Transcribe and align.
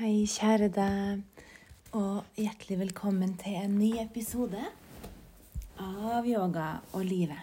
Hei, 0.00 0.22
kjære 0.24 0.70
deg, 0.72 1.42
og 1.92 2.38
hjertelig 2.40 2.78
velkommen 2.80 3.34
til 3.36 3.58
en 3.58 3.74
ny 3.76 3.90
episode 4.00 4.62
av 5.76 6.24
Yoga 6.24 6.68
og 6.96 7.02
livet. 7.04 7.42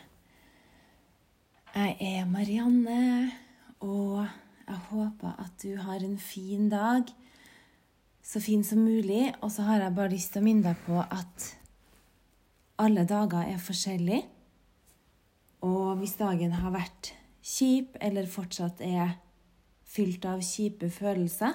Jeg 1.75 1.93
er 2.01 2.23
Marianne, 2.25 3.27
og 3.85 4.23
jeg 4.63 4.79
håper 4.87 5.35
at 5.43 5.53
du 5.61 5.75
har 5.83 6.01
en 6.01 6.17
fin 6.17 6.65
dag. 6.71 7.05
Så 8.25 8.41
fin 8.41 8.65
som 8.65 8.81
mulig. 8.81 9.35
Og 9.45 9.53
så 9.53 9.67
har 9.69 9.85
jeg 9.85 9.95
bare 10.01 10.15
lyst 10.15 10.33
til 10.33 10.41
å 10.41 10.47
minne 10.47 10.71
deg 10.71 10.81
på 10.87 10.97
at 11.05 11.51
alle 12.81 13.05
dager 13.05 13.53
er 13.53 13.61
forskjellige. 13.61 14.23
Og 15.61 16.01
hvis 16.01 16.17
dagen 16.17 16.57
har 16.57 16.73
vært 16.73 17.13
kjip, 17.37 18.01
eller 18.01 18.25
fortsatt 18.25 18.81
er 18.81 19.19
fylt 19.85 20.25
av 20.25 20.41
kjipe 20.41 20.89
følelser, 20.97 21.53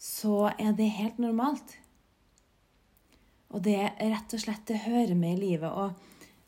så 0.00 0.48
er 0.56 0.72
det 0.72 0.88
helt 0.96 1.18
normalt. 1.20 1.76
Og 3.52 3.60
det 3.66 3.76
er 3.82 4.12
rett 4.14 4.32
og 4.32 4.40
slett 4.40 4.64
det 4.70 4.86
hører 4.86 5.16
med 5.18 5.36
i 5.36 5.50
livet. 5.50 5.68
Og 5.68 5.92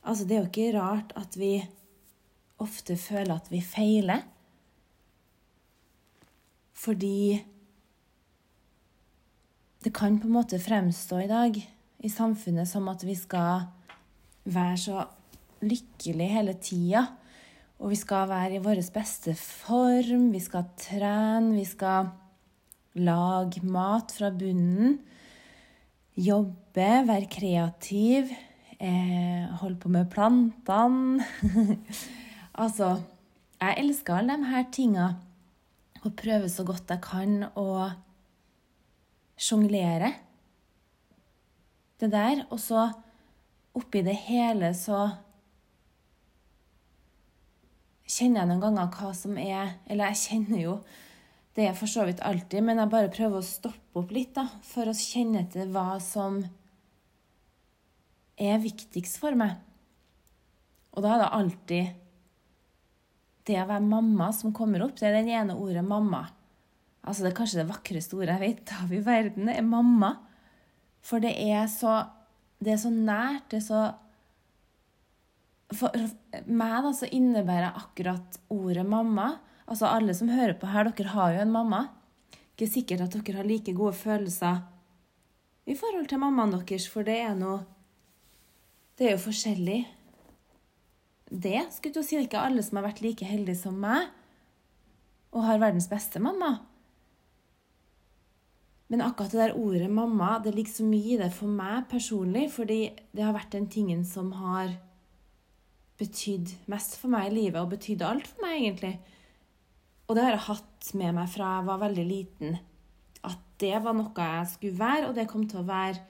altså, 0.08 0.24
det 0.24 0.36
er 0.36 0.40
jo 0.40 0.50
ikke 0.50 0.78
rart 0.78 1.12
at 1.18 1.36
vi 1.36 1.56
ofte 2.62 2.96
føler 2.96 3.34
at 3.36 3.50
vi 3.52 3.60
feiler. 3.60 4.22
Fordi 6.72 7.42
det 9.82 9.92
kan 9.94 10.16
på 10.22 10.30
en 10.30 10.36
måte 10.38 10.62
fremstå 10.62 11.20
i 11.24 11.30
dag 11.30 11.58
i 12.02 12.10
samfunnet 12.10 12.70
som 12.70 12.88
at 12.90 13.02
vi 13.04 13.16
skal 13.18 13.66
være 14.44 14.78
så 14.78 15.04
lykkelige 15.62 16.38
hele 16.38 16.54
tida. 16.62 17.04
Og 17.82 17.90
vi 17.90 17.98
skal 17.98 18.28
være 18.30 18.56
i 18.56 18.62
vår 18.62 18.80
beste 18.94 19.34
form, 19.34 20.30
vi 20.32 20.40
skal 20.40 20.70
trene, 20.78 21.56
vi 21.58 21.66
skal 21.66 22.12
lage 22.98 23.62
mat 23.64 24.12
fra 24.12 24.30
bunnen. 24.34 24.98
Jobbe, 26.12 26.88
vær 27.08 27.24
kreativ, 27.32 28.32
eh, 28.78 29.48
holde 29.62 29.78
på 29.80 29.88
med 29.88 30.10
plantene. 30.12 31.24
altså, 32.62 32.98
jeg 33.60 33.78
elsker 33.78 34.18
alle 34.18 34.36
de 34.36 34.50
her 34.50 34.66
tinga 34.74 35.08
og 36.02 36.16
prøver 36.18 36.50
så 36.50 36.64
godt 36.66 36.90
jeg 36.90 37.00
kan 37.04 37.46
å 37.56 37.90
sjonglere 39.38 40.12
det 42.02 42.10
der. 42.12 42.44
Og 42.50 42.60
så 42.60 42.90
oppi 43.78 44.02
det 44.04 44.18
hele 44.26 44.72
så 44.76 45.06
kjenner 48.04 48.42
jeg 48.42 48.50
noen 48.50 48.64
ganger 48.66 48.90
hva 48.92 49.12
som 49.16 49.38
er 49.40 49.78
Eller 49.86 50.10
jeg 50.12 50.20
kjenner 50.26 50.60
jo 50.60 50.74
det 51.56 51.66
er 51.68 51.74
for 51.76 51.90
så 51.90 52.06
vidt 52.08 52.22
alltid, 52.24 52.64
men 52.64 52.80
jeg 52.80 52.92
bare 52.92 53.12
prøver 53.12 53.42
å 53.42 53.44
stoppe 53.44 54.00
opp 54.00 54.12
litt 54.14 54.32
da, 54.38 54.46
for 54.64 54.88
å 54.88 54.96
kjenne 54.96 55.44
til 55.52 55.68
hva 55.74 55.98
som 56.00 56.40
er 58.40 58.62
viktigst 58.62 59.18
for 59.20 59.36
meg. 59.36 59.58
Og 60.96 61.04
da 61.04 61.14
er 61.14 61.20
det 61.22 61.34
alltid 61.36 61.98
det 63.48 63.58
å 63.58 63.68
være 63.68 63.84
mamma 63.84 64.30
som 64.36 64.54
kommer 64.54 64.84
opp. 64.84 64.96
Det 64.98 65.08
er 65.08 65.18
den 65.18 65.32
ene 65.32 65.56
ordet 65.58 65.84
'mamma'. 65.84 66.30
Altså 67.02 67.22
Det 67.22 67.32
er 67.32 67.36
kanskje 67.36 67.60
det 67.60 67.70
vakreste 67.70 68.16
ordet 68.16 68.38
jeg 68.38 68.40
vet 68.40 68.72
av 68.78 68.92
i 68.92 69.00
verden. 69.02 69.48
Er 69.48 69.62
mamma. 69.62 70.16
For 71.02 71.18
det 71.18 71.34
er 71.36 71.66
så 71.66 72.06
Det 72.62 72.72
er 72.72 72.76
så 72.76 72.90
nært. 72.90 73.50
Det 73.50 73.56
er 73.56 73.66
så 73.66 73.94
For 75.74 75.90
meg 76.46 76.84
da 76.84 76.92
så 76.92 77.08
innebærer 77.10 77.74
akkurat 77.74 78.38
ordet 78.48 78.86
'mamma' 78.86 79.38
Altså 79.72 79.88
Alle 79.88 80.12
som 80.12 80.28
hører 80.28 80.58
på 80.60 80.68
her, 80.68 80.90
dere 80.92 81.14
har 81.14 81.32
jo 81.32 81.44
en 81.46 81.52
mamma. 81.54 81.86
Ikke 82.52 82.68
sikkert 82.68 83.06
at 83.06 83.14
dere 83.16 83.38
har 83.38 83.48
like 83.48 83.72
gode 83.72 83.96
følelser 83.96 84.60
i 85.64 85.76
forhold 85.78 86.10
til 86.10 86.20
mammaen 86.20 86.52
deres, 86.52 86.88
for 86.90 87.06
det 87.06 87.20
er 87.22 87.36
noe 87.38 87.62
Det 88.98 89.06
er 89.06 89.14
jo 89.14 89.22
forskjellig. 89.24 89.78
Det 91.32 91.62
skulle 91.72 91.94
du 91.94 92.02
si, 92.04 92.18
det 92.18 92.26
er 92.26 92.28
ikke 92.28 92.42
alle 92.44 92.62
som 92.62 92.76
har 92.76 92.90
vært 92.90 93.00
like 93.00 93.24
heldige 93.24 93.62
som 93.62 93.78
meg 93.80 94.10
og 95.32 95.46
har 95.46 95.62
verdens 95.62 95.88
beste 95.88 96.20
mamma. 96.20 96.58
Men 98.92 99.00
akkurat 99.00 99.32
det 99.32 99.40
der 99.40 99.56
ordet 99.56 99.88
'mamma' 99.88 100.42
det 100.44 100.54
ligger 100.54 100.72
så 100.72 100.84
mye 100.84 101.14
i 101.14 101.16
det 101.16 101.32
for 101.32 101.48
meg 101.48 101.88
personlig, 101.88 102.52
fordi 102.52 102.90
det 103.16 103.24
har 103.24 103.32
vært 103.32 103.52
den 103.52 103.66
tingen 103.66 104.04
som 104.04 104.32
har 104.32 104.76
betydd 105.96 106.52
mest 106.66 106.98
for 107.00 107.08
meg 107.08 107.32
i 107.32 107.34
livet, 107.34 107.60
og 107.60 107.70
betydde 107.70 108.04
alt 108.04 108.26
for 108.26 108.44
meg, 108.44 108.60
egentlig. 108.60 109.00
Og 110.12 110.16
det 110.18 110.26
har 110.26 110.34
jeg 110.34 110.44
hatt 110.44 110.88
med 111.00 111.14
meg 111.16 111.28
fra 111.32 111.54
jeg 111.56 111.64
var 111.70 111.78
veldig 111.80 112.02
liten. 112.04 112.56
At 113.24 113.38
det 113.62 113.78
var 113.80 113.94
noe 113.96 114.26
jeg 114.28 114.50
skulle 114.50 114.76
være, 114.76 115.06
og 115.08 115.14
det 115.16 115.24
kom 115.30 115.46
til 115.48 115.62
å 115.62 115.68
være 115.70 116.02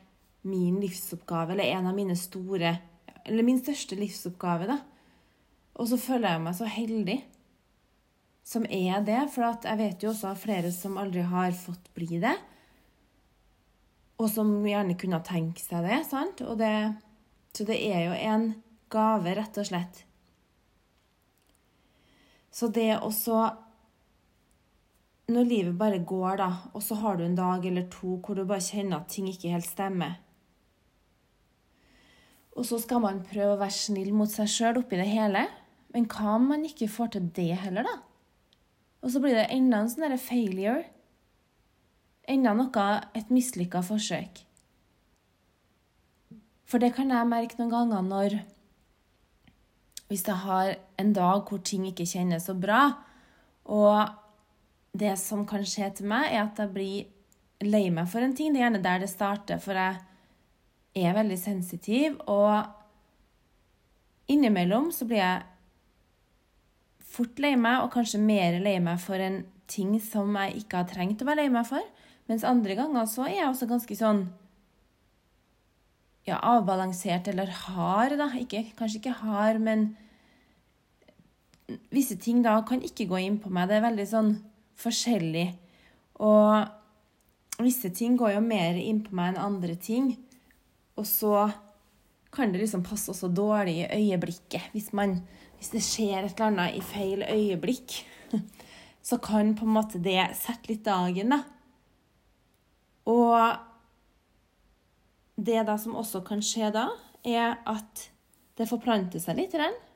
min 0.51 0.81
livsoppgave, 0.83 1.55
eller 1.55 1.71
en 1.71 1.87
av 1.93 1.95
mine 1.95 2.17
store 2.19 2.81
Eller 3.23 3.47
min 3.47 3.61
største 3.63 3.95
livsoppgave, 3.95 4.67
da. 4.67 4.81
Og 5.79 5.87
så 5.87 6.01
føler 6.03 6.33
jeg 6.33 6.43
meg 6.43 6.57
så 6.59 6.67
heldig 6.67 7.21
som 8.43 8.67
er 8.67 9.05
det, 9.07 9.21
for 9.31 9.47
jeg 9.47 9.79
vet 9.79 10.03
jo 10.03 10.11
også 10.11 10.33
av 10.33 10.41
flere 10.43 10.73
som 10.75 10.99
aldri 10.99 11.23
har 11.23 11.55
fått 11.55 11.87
bli 11.95 12.19
det. 12.19 12.35
Og 14.19 14.27
som 14.27 14.51
gjerne 14.67 14.99
kunne 14.99 15.23
tenke 15.23 15.63
seg 15.63 15.87
det. 15.87 16.03
sant? 16.11 16.43
Det, 16.59 16.75
så 17.55 17.71
det 17.71 17.79
er 17.79 18.09
jo 18.09 18.19
en 18.19 18.49
gave, 18.91 19.37
rett 19.39 19.63
og 19.63 19.71
slett. 19.71 20.03
Så 22.51 22.67
det 22.75 22.97
å 22.99 23.15
så 23.15 23.45
når 25.33 25.49
livet 25.49 25.79
bare 25.79 26.03
går, 26.05 26.37
da, 26.41 26.51
og 26.73 26.83
så 26.85 26.99
har 27.01 27.17
du 27.19 27.25
en 27.25 27.39
dag 27.39 27.65
eller 27.67 27.89
to 27.93 28.19
hvor 28.21 28.39
du 28.39 28.45
bare 28.45 28.65
kjenner 28.65 29.01
at 29.01 29.11
ting 29.13 29.29
ikke 29.31 29.53
helt 29.53 29.69
stemmer 29.69 30.19
Og 32.57 32.67
så 32.69 32.79
skal 32.83 33.01
man 33.01 33.23
prøve 33.25 33.55
å 33.55 33.61
være 33.61 33.75
snill 33.75 34.13
mot 34.13 34.29
seg 34.29 34.51
sjøl 34.51 34.83
oppi 34.83 34.99
det 35.01 35.09
hele. 35.09 35.47
Men 35.93 36.05
hva 36.09 36.35
om 36.37 36.51
man 36.51 36.67
ikke 36.69 36.89
får 36.89 37.15
til 37.15 37.29
det 37.37 37.55
heller, 37.63 37.87
da? 37.89 37.95
Og 39.03 39.11
så 39.11 39.23
blir 39.23 39.35
det 39.37 39.49
enda 39.55 39.81
en 39.81 39.89
sånn 39.91 40.05
derre 40.05 40.21
failure. 40.21 40.85
Enda 42.29 42.53
noe 42.55 42.87
et 43.19 43.33
mislykka 43.33 43.81
forsøk. 43.85 44.45
For 46.69 46.81
det 46.81 46.95
kan 46.97 47.11
jeg 47.13 47.29
merke 47.29 47.59
noen 47.59 47.73
ganger 47.73 48.05
når 48.07 48.39
Hvis 50.13 50.27
jeg 50.29 50.45
har 50.45 50.75
en 51.01 51.13
dag 51.17 51.49
hvor 51.49 51.61
ting 51.65 51.87
ikke 51.89 52.05
kjennes 52.05 52.45
så 52.45 52.53
bra, 52.53 52.83
og 53.65 54.11
det 54.93 55.15
som 55.21 55.47
kan 55.49 55.65
skje 55.65 55.89
til 55.97 56.09
meg, 56.11 56.29
er 56.31 56.45
at 56.45 56.59
jeg 56.61 56.73
blir 56.75 57.07
lei 57.65 57.87
meg 57.95 58.11
for 58.11 58.25
en 58.25 58.35
ting. 58.37 58.53
Det 58.53 58.61
er 58.61 58.67
gjerne 58.67 58.85
der 58.85 59.03
det 59.03 59.11
starter, 59.13 59.61
for 59.63 59.79
jeg 59.79 61.07
er 61.07 61.17
veldig 61.17 61.39
sensitiv. 61.41 62.19
Og 62.29 62.67
innimellom 64.33 64.91
så 64.93 65.09
blir 65.09 65.23
jeg 65.23 65.43
fort 67.13 67.41
lei 67.45 67.55
meg, 67.57 67.83
og 67.85 67.93
kanskje 67.95 68.21
mer 68.21 68.61
lei 68.61 68.79
meg 68.85 69.01
for 69.01 69.21
en 69.21 69.43
ting 69.73 69.97
som 70.03 70.37
jeg 70.37 70.63
ikke 70.63 70.83
har 70.83 70.91
trengt 70.91 71.25
å 71.25 71.29
være 71.29 71.45
lei 71.45 71.53
meg 71.53 71.69
for. 71.69 71.85
Mens 72.29 72.45
andre 72.47 72.77
ganger 72.79 73.09
så 73.11 73.27
er 73.27 73.39
jeg 73.39 73.49
også 73.49 73.69
ganske 73.71 73.97
sånn 73.99 74.23
ja, 76.29 76.37
avbalansert 76.39 77.27
eller 77.33 77.51
hard, 77.65 78.19
da. 78.21 78.29
Ikke, 78.39 78.65
kanskje 78.79 79.01
ikke 79.01 79.19
hard, 79.25 79.59
men 79.63 79.91
visse 81.93 82.19
ting 82.21 82.43
da 82.45 82.59
kan 82.69 82.85
ikke 82.85 83.09
gå 83.11 83.25
inn 83.25 83.41
på 83.43 83.51
meg. 83.53 83.71
Det 83.71 83.79
er 83.79 83.87
veldig 83.89 84.09
sånn 84.09 84.33
forskjellig. 84.81 85.49
Og 86.23 87.63
visse 87.63 87.91
ting 87.95 88.17
går 88.19 88.37
jo 88.37 88.45
mer 88.45 88.79
inn 88.81 89.03
på 89.05 89.15
meg 89.17 89.33
enn 89.33 89.45
andre 89.45 89.77
ting. 89.81 90.13
Og 90.99 91.07
så 91.09 91.49
kan 92.33 92.53
det 92.53 92.63
liksom 92.63 92.85
passe 92.87 93.11
også 93.13 93.29
dårlig 93.33 93.83
i 93.83 93.89
øyeblikket. 93.91 94.71
Hvis, 94.73 94.93
man, 94.97 95.19
hvis 95.59 95.73
det 95.75 95.83
skjer 95.85 96.23
et 96.23 96.33
eller 96.33 96.49
annet 96.49 96.79
i 96.79 96.85
feil 96.85 97.25
øyeblikk, 97.27 97.99
så 99.09 99.19
kan 99.21 99.55
på 99.59 99.67
en 99.69 99.77
måte 99.77 100.01
det 100.03 100.21
sette 100.39 100.71
litt 100.71 100.85
dagen, 100.87 101.35
da. 101.35 101.43
Og 103.11 103.37
det 105.37 105.65
da 105.67 105.77
som 105.81 105.97
også 105.99 106.23
kan 106.25 106.43
skje 106.45 106.71
da, 106.75 106.87
er 107.27 107.59
at 107.69 108.09
det 108.59 108.69
forplanter 108.71 109.23
seg 109.23 109.39
litt. 109.41 109.55
Rent 109.59 109.92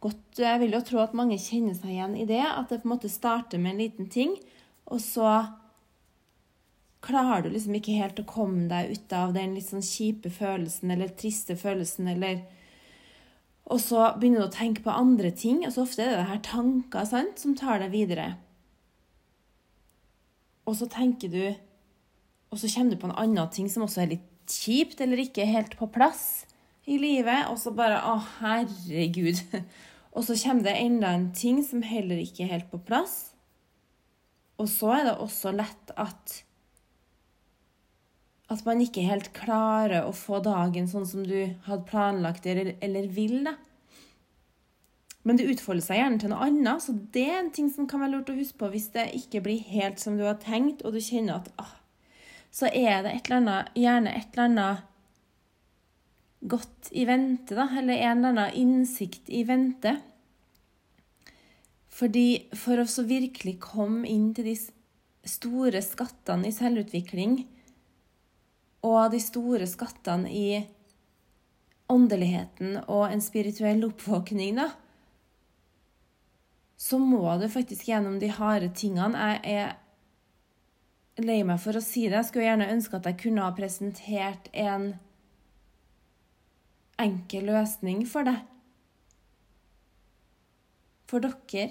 godt 0.00 0.40
Jeg 0.40 0.60
vil 0.62 0.74
jo 0.74 0.82
tro 0.84 1.00
at 1.02 1.16
mange 1.16 1.38
kjenner 1.40 1.76
seg 1.76 1.94
igjen 1.94 2.16
i 2.16 2.26
det. 2.28 2.42
At 2.42 2.70
det 2.72 2.82
på 2.82 2.88
en 2.88 2.94
måte 2.94 3.12
starter 3.12 3.60
med 3.60 3.74
en 3.74 3.82
liten 3.84 4.08
ting, 4.12 4.36
og 4.90 5.02
så 5.04 5.28
klarer 7.04 7.44
du 7.44 7.54
liksom 7.54 7.76
ikke 7.78 7.96
helt 7.96 8.20
å 8.20 8.28
komme 8.28 8.66
deg 8.70 8.92
ut 8.94 9.12
av 9.16 9.32
den 9.36 9.54
litt 9.56 9.68
sånn 9.70 9.84
kjipe 9.84 10.32
følelsen 10.32 10.92
eller 10.92 11.12
triste 11.16 11.56
følelsen 11.56 12.10
eller 12.12 12.42
Og 13.70 13.78
så 13.78 14.08
begynner 14.18 14.42
du 14.42 14.48
å 14.48 14.52
tenke 14.52 14.82
på 14.82 14.90
andre 14.90 15.30
ting, 15.30 15.60
og 15.62 15.70
så 15.70 15.84
ofte 15.84 16.02
er 16.02 16.16
det 16.18 16.26
her 16.26 16.40
tanker 16.42 17.04
sant, 17.06 17.38
som 17.38 17.54
tar 17.54 17.78
deg 17.78 17.92
videre. 17.92 18.24
Og 20.66 20.74
så 20.80 20.88
tenker 20.90 21.30
du 21.30 21.44
Og 22.50 22.58
så 22.58 22.66
kommer 22.72 22.90
du 22.90 22.98
på 22.98 23.06
en 23.06 23.18
annen 23.22 23.50
ting 23.54 23.68
som 23.70 23.84
også 23.86 24.02
er 24.02 24.16
litt 24.16 24.26
kjipt 24.50 25.00
eller 25.00 25.20
ikke 25.22 25.46
helt 25.46 25.76
på 25.78 25.86
plass 25.94 26.44
i 26.90 26.96
livet, 26.98 27.46
og 27.46 27.58
så 27.62 27.70
bare 27.70 28.00
Å, 28.10 28.16
herregud. 28.40 29.38
Og 30.10 30.26
så 30.26 30.36
kommer 30.42 30.66
det 30.66 30.78
enda 30.80 31.12
en 31.14 31.30
ting 31.36 31.60
som 31.64 31.82
heller 31.86 32.18
ikke 32.22 32.44
er 32.44 32.54
helt 32.56 32.70
på 32.72 32.82
plass. 32.82 33.32
Og 34.60 34.68
så 34.68 34.90
er 34.98 35.04
det 35.06 35.18
også 35.22 35.54
lett 35.56 35.92
at 35.96 36.40
at 38.50 38.64
man 38.66 38.80
ikke 38.82 39.06
helt 39.06 39.28
klarer 39.30 40.08
å 40.08 40.14
få 40.16 40.40
dagen 40.42 40.88
sånn 40.90 41.06
som 41.06 41.22
du 41.22 41.52
hadde 41.68 41.86
planlagt 41.86 42.48
eller, 42.50 42.72
eller 42.82 43.06
vil. 43.14 43.44
da. 43.46 43.54
Men 45.22 45.38
det 45.38 45.46
utfolder 45.52 45.84
seg 45.84 46.00
gjerne 46.00 46.18
til 46.18 46.32
noe 46.32 46.46
annet, 46.48 46.82
så 46.82 46.94
det 47.14 47.26
er 47.28 47.38
en 47.42 47.52
ting 47.54 47.68
som 47.70 47.86
kan 47.86 48.02
være 48.02 48.16
lurt 48.16 48.32
å 48.32 48.38
huske 48.38 48.58
på 48.58 48.72
hvis 48.72 48.88
det 48.96 49.10
ikke 49.20 49.44
blir 49.44 49.62
helt 49.70 50.02
som 50.02 50.16
du 50.18 50.24
har 50.26 50.40
tenkt, 50.42 50.82
og 50.82 50.96
du 50.96 51.00
kjenner 51.04 51.38
at 51.38 51.52
ah, 51.62 51.76
Så 52.50 52.66
er 52.66 53.04
det 53.04 53.12
et 53.12 53.28
eller 53.28 53.38
annet, 53.38 53.74
gjerne 53.78 54.14
et 54.18 54.32
eller 54.34 54.48
annet 54.48 54.86
godt 56.40 56.90
i 56.96 57.04
vente, 57.04 57.54
da, 57.54 57.68
eller 57.78 57.94
en 57.94 58.24
eller 58.24 58.28
annen 58.28 58.56
innsikt 58.56 59.28
i 59.28 59.44
vente. 59.44 59.96
Fordi 61.90 62.48
for 62.56 62.80
å 62.80 62.88
så 62.88 63.04
virkelig 63.04 63.58
komme 63.60 64.08
inn 64.08 64.30
til 64.34 64.48
de 64.48 64.56
store 65.28 65.82
skattene 65.84 66.48
i 66.48 66.54
selvutvikling, 66.54 67.42
og 68.86 69.10
de 69.12 69.20
store 69.20 69.66
skattene 69.68 70.30
i 70.32 70.62
åndeligheten 71.90 72.78
og 72.86 73.10
en 73.10 73.20
spirituell 73.20 73.84
oppvåkning, 73.90 74.56
da, 74.56 74.70
så 76.80 76.96
må 76.96 77.26
du 77.36 77.44
faktisk 77.52 77.90
gjennom 77.90 78.16
de 78.22 78.30
harde 78.32 78.70
tingene. 78.72 79.20
Jeg 79.44 79.60
er 79.60 81.24
lei 81.26 81.42
meg 81.44 81.60
for 81.60 81.76
å 81.76 81.84
si 81.84 82.06
det. 82.06 82.16
Jeg 82.16 82.30
skulle 82.30 82.46
gjerne 82.46 82.70
ønske 82.72 82.96
at 82.96 83.08
jeg 83.10 83.18
kunne 83.20 83.44
ha 83.44 83.52
presentert 83.52 84.48
en 84.56 84.94
enkel 87.02 87.48
løsning 87.50 88.04
for 88.08 88.28
deg. 88.28 88.42
For 91.10 91.24
dere. 91.24 91.70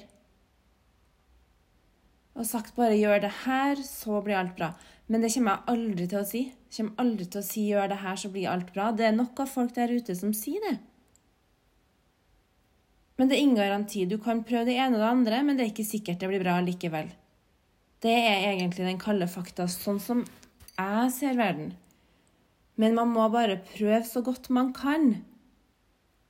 Og 2.40 2.46
sagt 2.48 2.76
bare 2.76 2.96
'gjør 2.96 3.22
det 3.22 3.32
her, 3.46 3.76
så 3.84 4.22
blir 4.24 4.38
alt 4.40 4.56
bra'. 4.58 4.74
Men 5.08 5.22
det 5.22 5.34
kommer 5.34 5.58
jeg 5.58 5.74
aldri 5.74 6.08
til 6.08 6.20
å 6.20 6.28
si. 6.28 6.42
Jeg 6.70 6.76
kommer 6.78 7.02
aldri 7.04 7.26
til 7.26 7.42
å 7.42 7.48
si 7.48 7.62
'gjør 7.68 7.90
det 7.90 7.98
her, 8.04 8.16
så 8.16 8.30
blir 8.30 8.50
alt 8.50 8.74
bra'. 8.74 8.96
Det 8.96 9.06
er 9.06 9.16
nok 9.16 9.40
av 9.40 9.48
folk 9.48 9.74
der 9.76 9.92
ute 9.92 10.16
som 10.16 10.34
sier 10.34 10.62
det. 10.70 10.78
Men 13.18 13.28
det 13.28 13.36
er 13.36 13.42
ingen 13.42 13.60
garanti. 13.60 14.06
Du 14.06 14.18
kan 14.18 14.44
prøve 14.44 14.66
det 14.66 14.78
ene 14.80 14.96
og 14.96 15.02
det 15.02 15.10
andre, 15.12 15.44
men 15.44 15.58
det 15.58 15.66
er 15.66 15.72
ikke 15.74 15.84
sikkert 15.84 16.20
det 16.20 16.30
blir 16.30 16.44
bra 16.44 16.60
likevel. 16.64 17.10
Det 18.00 18.16
er 18.16 18.54
egentlig 18.54 18.86
den 18.88 19.02
kalde 19.02 19.28
fakta, 19.28 19.68
sånn 19.68 20.00
som 20.00 20.22
jeg 20.78 21.12
ser 21.12 21.36
verden. 21.36 21.74
Men 22.80 22.96
man 22.96 23.12
må 23.12 23.28
bare 23.32 23.60
prøve 23.74 24.02
så 24.08 24.24
godt 24.24 24.50
man 24.56 24.72
kan. 24.76 25.12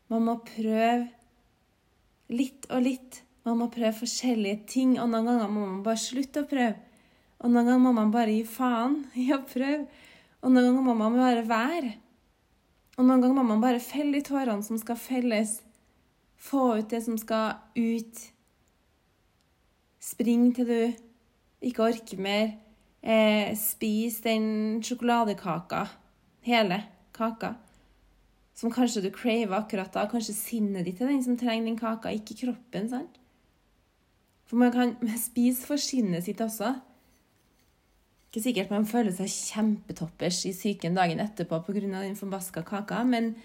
Man 0.10 0.26
må 0.26 0.40
prøve 0.48 1.08
litt 2.34 2.66
og 2.74 2.86
litt. 2.86 3.24
Man 3.46 3.60
må 3.62 3.70
prøve 3.74 3.94
forskjellige 4.02 4.66
ting, 4.70 4.96
og 5.02 5.10
noen 5.12 5.30
ganger 5.30 5.52
må 5.54 5.66
man 5.66 5.84
bare 5.86 6.02
slutte 6.02 6.44
å 6.44 6.50
prøve. 6.50 6.76
Og 7.40 7.54
noen 7.54 7.70
ganger 7.70 7.84
må 7.86 7.94
man 7.96 8.12
bare 8.12 8.34
gi 8.34 8.44
faen 8.50 8.98
i 9.18 9.30
å 9.34 9.40
prøve. 9.48 9.86
Og 10.42 10.52
noen 10.52 10.72
ganger 10.72 10.86
må 10.86 10.96
man 10.98 11.18
bare 11.20 11.46
være. 11.48 11.94
Og 12.98 13.06
noen 13.06 13.24
ganger 13.24 13.38
må 13.38 13.46
man 13.54 13.64
bare 13.64 13.84
felle 13.84 14.18
de 14.18 14.26
tårene 14.28 14.66
som 14.66 14.80
skal 14.82 15.00
felles. 15.00 15.60
Få 16.40 16.80
ut 16.80 16.90
det 16.92 17.04
som 17.06 17.16
skal 17.20 17.62
ut. 17.78 18.26
Spring 20.04 20.50
til 20.56 20.68
du 20.68 21.70
ikke 21.70 21.86
orker 21.92 22.20
mer. 22.20 22.54
Eh, 23.00 23.56
spis 23.56 24.20
den 24.26 24.82
sjokoladekaka. 24.84 25.86
Hele 26.50 26.82
kaka. 27.14 27.54
Som 28.58 28.74
kanskje 28.74 29.06
du 29.06 29.12
craver 29.14 29.60
akkurat 29.60 29.94
da. 29.94 30.08
Kanskje 30.10 30.36
sinnet 30.36 30.88
ditt 30.88 31.02
er 31.02 31.12
den 31.12 31.24
som 31.24 31.38
trenger 31.38 31.70
den 31.70 31.80
kaka, 31.80 32.12
ikke 32.12 32.38
kroppen. 32.42 32.90
sant? 32.90 33.20
For 34.50 34.58
man 34.58 34.74
kan 34.74 34.96
spise 35.30 35.68
for 35.68 35.78
sinnet 35.78 36.26
sitt 36.26 36.42
også. 36.42 36.74
Ikke 38.30 38.44
sikkert 38.46 38.74
man 38.74 38.86
føler 38.86 39.14
seg 39.16 39.30
kjempetoppers 39.30 40.44
i 40.46 40.54
psyken 40.54 40.98
dagen 40.98 41.22
etterpå 41.22 41.64
pga. 41.66 42.02
den 42.02 42.18
forbaska 42.18 42.62
kaka, 42.62 43.04
men 43.04 43.36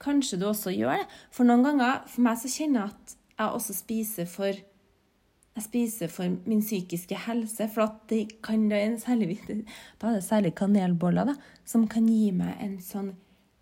kanskje 0.00 0.38
du 0.40 0.46
også 0.48 0.72
gjør 0.72 1.00
det. 1.00 1.08
For 1.32 1.44
noen 1.44 1.64
ganger, 1.64 2.04
for 2.08 2.24
meg 2.24 2.38
så 2.40 2.48
kjenner 2.48 2.80
jeg 2.80 2.94
at 2.94 3.16
jeg 3.38 3.58
også 3.58 3.74
spiser 3.76 4.28
for 4.30 4.64
jeg 5.54 5.64
spiser 5.68 6.10
for 6.10 6.30
min 6.50 6.62
psykiske 6.64 7.16
helse, 7.28 7.68
for 7.70 7.94
det 8.10 8.40
kan 8.42 8.66
da 8.70 8.80
en 8.82 8.96
særlig, 8.98 9.38
da 9.46 10.10
er 10.10 10.16
det 10.16 10.26
særlig 10.26 10.54
kanelboller 10.58 11.30
da, 11.30 11.34
som 11.64 11.86
kan 11.90 12.08
gi 12.10 12.32
meg 12.34 12.58
en 12.64 12.80
sånn 12.82 13.12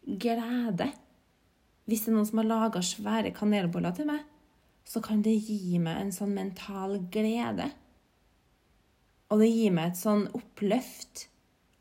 glede. 0.07 0.89
Hvis 1.85 2.07
det 2.07 2.13
er 2.13 2.17
noen 2.17 2.29
som 2.31 2.41
har 2.41 2.49
laga 2.49 2.81
svære 2.87 3.35
kanelboller 3.37 3.93
til 3.97 4.09
meg, 4.09 4.23
så 4.89 5.03
kan 5.05 5.21
det 5.23 5.35
gi 5.45 5.77
meg 5.83 6.01
en 6.01 6.15
sånn 6.15 6.33
mental 6.35 6.97
glede. 7.13 7.69
Og 9.29 9.43
det 9.43 9.51
gir 9.53 9.77
meg 9.77 9.93
et 9.93 10.01
sånn 10.01 10.27
oppløft 10.37 11.27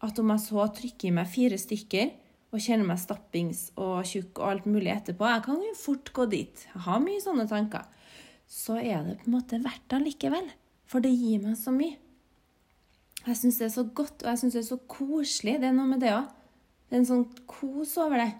at 0.03 0.19
om 0.19 0.33
jeg 0.33 0.43
så 0.43 0.67
trykker 0.75 1.09
i 1.09 1.15
meg 1.15 1.31
fire 1.31 1.57
stykker 1.59 2.11
og 2.51 2.59
kjenner 2.59 2.87
meg 2.87 2.99
stappings 2.99 3.69
og 3.79 4.03
tjukk 4.07 4.39
og 4.41 4.47
alt 4.49 4.67
mulig 4.67 4.91
etterpå 4.91 5.27
Jeg 5.29 5.43
kan 5.45 5.59
jo 5.63 5.73
fort 5.77 6.11
gå 6.15 6.27
dit. 6.31 6.63
Jeg 6.67 6.83
har 6.87 7.03
mye 7.03 7.23
sånne 7.23 7.47
tanker. 7.47 7.87
Så 8.51 8.77
er 8.81 9.05
det 9.05 9.17
på 9.21 9.29
en 9.29 9.37
måte 9.37 9.61
verdt 9.63 9.87
det 9.93 10.01
likevel. 10.03 10.49
For 10.91 11.03
det 11.03 11.13
gir 11.15 11.39
meg 11.43 11.55
så 11.59 11.71
mye. 11.71 11.95
Jeg 13.21 13.37
syns 13.37 13.59
det 13.61 13.67
er 13.69 13.75
så 13.75 13.85
godt, 13.85 14.23
og 14.23 14.31
jeg 14.31 14.41
syns 14.41 14.55
det 14.57 14.63
er 14.63 14.69
så 14.71 14.79
koselig. 14.91 15.59
Det 15.61 15.69
er 15.69 15.75
noe 15.77 15.89
med 15.93 16.01
det 16.03 16.11
òg. 16.15 16.29
Det 16.89 16.97
er 16.97 17.03
en 17.03 17.07
sånn 17.07 17.27
kos 17.47 17.93
over 18.01 18.19
det. 18.19 18.31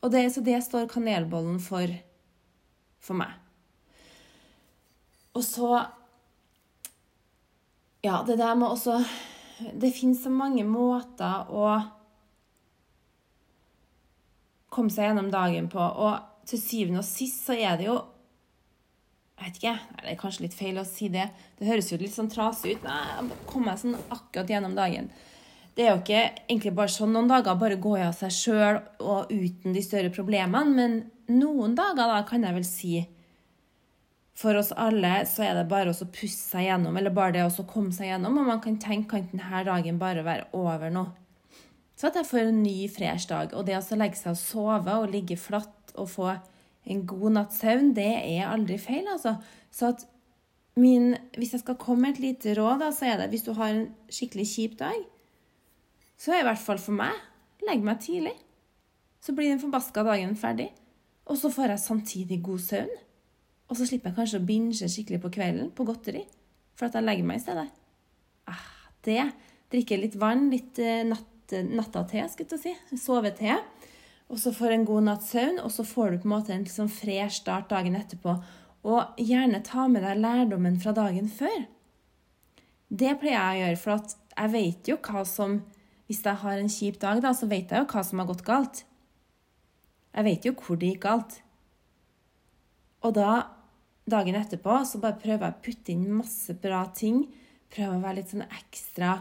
Og 0.00 0.10
det, 0.10 0.24
så 0.34 0.42
det 0.42 0.56
står 0.64 0.88
kanelbollen 0.90 1.60
for 1.62 1.92
for 3.00 3.16
meg. 3.16 3.32
Og 5.36 5.44
så 5.46 5.70
ja, 8.04 8.22
det 8.26 8.38
der 8.40 8.54
med 8.56 8.68
også 8.68 8.98
Det 9.80 9.92
finnes 9.92 10.22
så 10.24 10.30
mange 10.32 10.64
måter 10.64 11.48
å 11.52 11.64
komme 14.72 14.92
seg 14.92 15.08
gjennom 15.10 15.28
dagen 15.32 15.66
på, 15.68 15.80
og 15.80 16.46
til 16.48 16.60
syvende 16.62 17.02
og 17.02 17.04
sist 17.04 17.42
så 17.44 17.56
er 17.58 17.76
det 17.76 17.88
jo 17.88 17.96
jeg 19.40 19.46
vet 19.48 19.58
ikke, 19.58 19.74
det 20.02 20.10
er 20.12 20.20
kanskje 20.20 20.44
litt 20.44 20.54
feil 20.56 20.78
å 20.80 20.84
si 20.84 21.08
det. 21.08 21.30
Det 21.56 21.68
høres 21.68 21.86
jo 21.88 21.98
litt 22.00 22.12
sånn 22.12 22.28
trasig 22.28 22.76
ut. 22.76 22.82
Nei, 22.84 22.98
jeg 23.08 23.38
kom 23.48 23.64
meg 23.64 23.78
sånn 23.80 23.96
akkurat 24.12 24.50
gjennom 24.52 24.74
dagen. 24.76 25.08
Det 25.72 25.86
er 25.86 25.94
jo 25.94 26.00
ikke 26.02 26.24
egentlig 26.44 26.74
bare 26.76 26.92
sånn 26.92 27.14
noen 27.14 27.30
dager 27.30 27.56
bare 27.56 27.78
går 27.80 27.96
jeg 28.02 28.10
av 28.10 28.18
seg 28.18 28.34
sjøl 28.36 28.80
og 29.00 29.30
uten 29.32 29.72
de 29.72 29.84
større 29.86 30.12
problemene, 30.12 30.74
men 30.76 30.98
noen 31.32 31.72
dager 31.78 32.10
da 32.10 32.20
kan 32.28 32.44
jeg 32.44 32.58
vel 32.58 32.68
si 32.68 32.92
for 34.40 34.56
oss 34.56 34.72
alle 34.76 35.22
så 35.28 35.44
er 35.44 35.56
det 35.58 35.68
bare 35.70 35.92
å 35.92 36.10
pusse 36.12 36.52
seg 36.52 36.66
gjennom, 36.66 36.96
eller 36.96 37.12
bare 37.14 37.36
det 37.36 37.46
å 37.46 37.66
komme 37.68 37.92
seg 37.96 38.10
gjennom, 38.10 38.38
og 38.40 38.48
man 38.48 38.62
kan 38.64 38.78
tenke 38.80 39.16
kan 39.16 39.26
denne 39.32 39.64
dagen 39.68 40.00
bare 40.00 40.24
være 40.26 40.48
over 40.56 40.92
nå. 40.92 41.06
Så 42.00 42.08
at 42.08 42.16
jeg 42.16 42.28
får 42.30 42.46
en 42.48 42.62
ny, 42.62 42.76
fresh 42.88 43.28
dag. 43.28 43.52
Og 43.52 43.66
det 43.68 43.76
å 43.76 43.96
legge 44.00 44.16
seg 44.16 44.32
og 44.32 44.40
sove 44.40 44.94
og 45.02 45.10
ligge 45.12 45.36
flatt 45.36 45.92
og 46.00 46.08
få 46.08 46.30
en 46.86 47.06
god 47.06 47.36
natts 47.36 47.60
søvn, 47.60 47.92
det 47.96 48.08
er 48.08 48.48
aldri 48.48 48.78
feil, 48.80 49.08
altså. 49.12 49.36
Så 49.70 49.92
at 49.94 50.06
min 50.80 51.16
Hvis 51.36 51.52
jeg 51.52 51.60
skal 51.60 51.76
komme 51.76 52.02
med 52.06 52.14
et 52.14 52.20
lite 52.20 52.54
råd, 52.56 52.78
da, 52.80 52.90
så 52.94 53.10
er 53.10 53.16
det 53.18 53.32
hvis 53.32 53.42
du 53.42 53.52
har 53.52 53.68
en 53.74 53.88
skikkelig 54.08 54.46
kjip 54.46 54.78
dag, 54.78 55.02
så 56.16 56.32
er 56.32 56.40
i 56.40 56.46
hvert 56.46 56.62
fall 56.62 56.78
for 56.78 56.94
meg 56.96 57.16
legg 57.66 57.84
meg 57.84 58.00
tidlig. 58.02 58.34
Så 59.20 59.34
blir 59.36 59.50
den 59.50 59.60
forbaska 59.60 60.04
dagen 60.06 60.36
ferdig. 60.38 60.70
Og 61.28 61.38
så 61.38 61.50
får 61.52 61.74
jeg 61.74 61.82
samtidig 61.84 62.40
god 62.44 62.62
søvn. 62.64 62.94
Og 63.70 63.78
så 63.78 63.86
slipper 63.86 64.10
jeg 64.10 64.18
kanskje 64.18 64.40
å 64.40 64.46
binge 64.46 64.88
skikkelig 64.90 65.20
på 65.22 65.32
kvelden 65.36 65.70
på 65.76 65.86
godteri, 65.86 66.24
for 66.74 66.88
at 66.88 66.96
jeg 66.98 67.06
legger 67.06 67.28
meg 67.28 67.38
i 67.38 67.44
stedet. 67.44 67.68
Ah, 68.50 68.64
det. 69.06 69.20
Drikke 69.70 70.00
litt 70.00 70.16
vann, 70.18 70.48
litt 70.50 70.80
natt, 71.06 71.54
natta-te, 71.70 72.24
skulle 72.32 72.58
jeg 72.58 72.64
si. 72.64 72.98
Sovete. 72.98 73.60
Og 74.30 74.38
så 74.38 74.52
får 74.54 74.74
en 74.74 74.86
god 74.86 75.06
natts 75.08 75.32
søvn, 75.34 75.58
og 75.58 75.72
så 75.74 75.84
får 75.86 76.12
du 76.12 76.22
på 76.22 76.28
en 76.28 76.34
måte 76.36 76.54
en 76.54 76.62
liksom 76.62 76.88
fresh 76.92 77.40
start 77.42 77.70
dagen 77.72 77.98
etterpå. 77.98 78.36
Og 78.86 79.18
gjerne 79.18 79.62
ta 79.66 79.88
med 79.90 80.06
deg 80.06 80.22
lærdommen 80.22 80.78
fra 80.80 80.94
dagen 80.96 81.26
før. 81.28 81.66
Det 82.90 83.16
pleier 83.20 83.38
jeg 83.38 83.58
å 83.58 83.64
gjøre, 83.64 83.80
for 83.82 84.14
jeg 84.36 84.52
vet 84.54 84.90
jo 84.90 84.98
hva 85.04 85.26
som 85.28 85.60
Hvis 86.10 86.24
jeg 86.26 86.42
har 86.42 86.58
en 86.58 86.66
kjip 86.66 86.96
dag, 86.98 87.20
da, 87.22 87.30
så 87.30 87.46
vet 87.46 87.70
jeg 87.70 87.84
jo 87.84 87.86
hva 87.86 88.00
som 88.02 88.18
har 88.18 88.26
gått 88.26 88.40
galt. 88.42 88.80
Jeg 90.10 90.26
vet 90.26 90.46
jo 90.48 90.52
hvor 90.58 90.78
det 90.80 90.88
gikk 90.88 91.04
galt. 91.04 91.36
Og 93.06 93.14
da 93.14 93.34
dagen 94.10 94.34
etterpå 94.40 94.80
så 94.90 94.98
bare 94.98 95.20
prøver 95.22 95.46
jeg 95.46 95.54
å 95.54 95.62
putte 95.62 95.94
inn 95.94 96.08
masse 96.18 96.56
bra 96.58 96.80
ting. 96.98 97.28
Prøver 97.70 97.94
å 97.94 98.02
være 98.02 98.18
litt 98.18 98.32
sånn 98.34 98.42
ekstra 98.42 99.20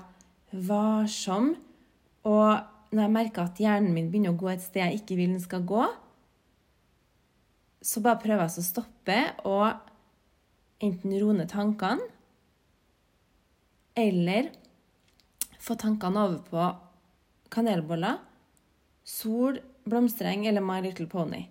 varsom. 0.50 1.52
Og 2.26 2.50
når 2.90 3.04
jeg 3.04 3.14
merker 3.14 3.46
at 3.46 3.60
hjernen 3.62 3.94
min 3.94 4.10
begynner 4.12 4.34
å 4.34 4.40
gå 4.40 4.50
et 4.52 4.64
sted 4.64 4.82
jeg 4.82 5.02
ikke 5.02 5.18
vil 5.20 5.36
den 5.36 5.44
skal 5.44 5.66
gå, 5.68 5.84
så 7.80 8.02
bare 8.04 8.22
prøver 8.22 8.48
jeg 8.48 8.64
å 8.64 8.66
stoppe 8.66 9.20
og 9.48 10.84
enten 10.84 11.16
roe 11.22 11.36
ned 11.38 11.52
tankene 11.52 12.08
eller 14.00 14.50
få 15.60 15.76
tankene 15.80 16.26
over 16.26 16.42
på 16.50 16.68
kanelboller, 17.54 18.20
sol, 19.04 19.60
blomstereng 19.90 20.46
eller 20.48 20.64
My 20.64 20.80
Little 20.84 21.08
Pony. 21.10 21.44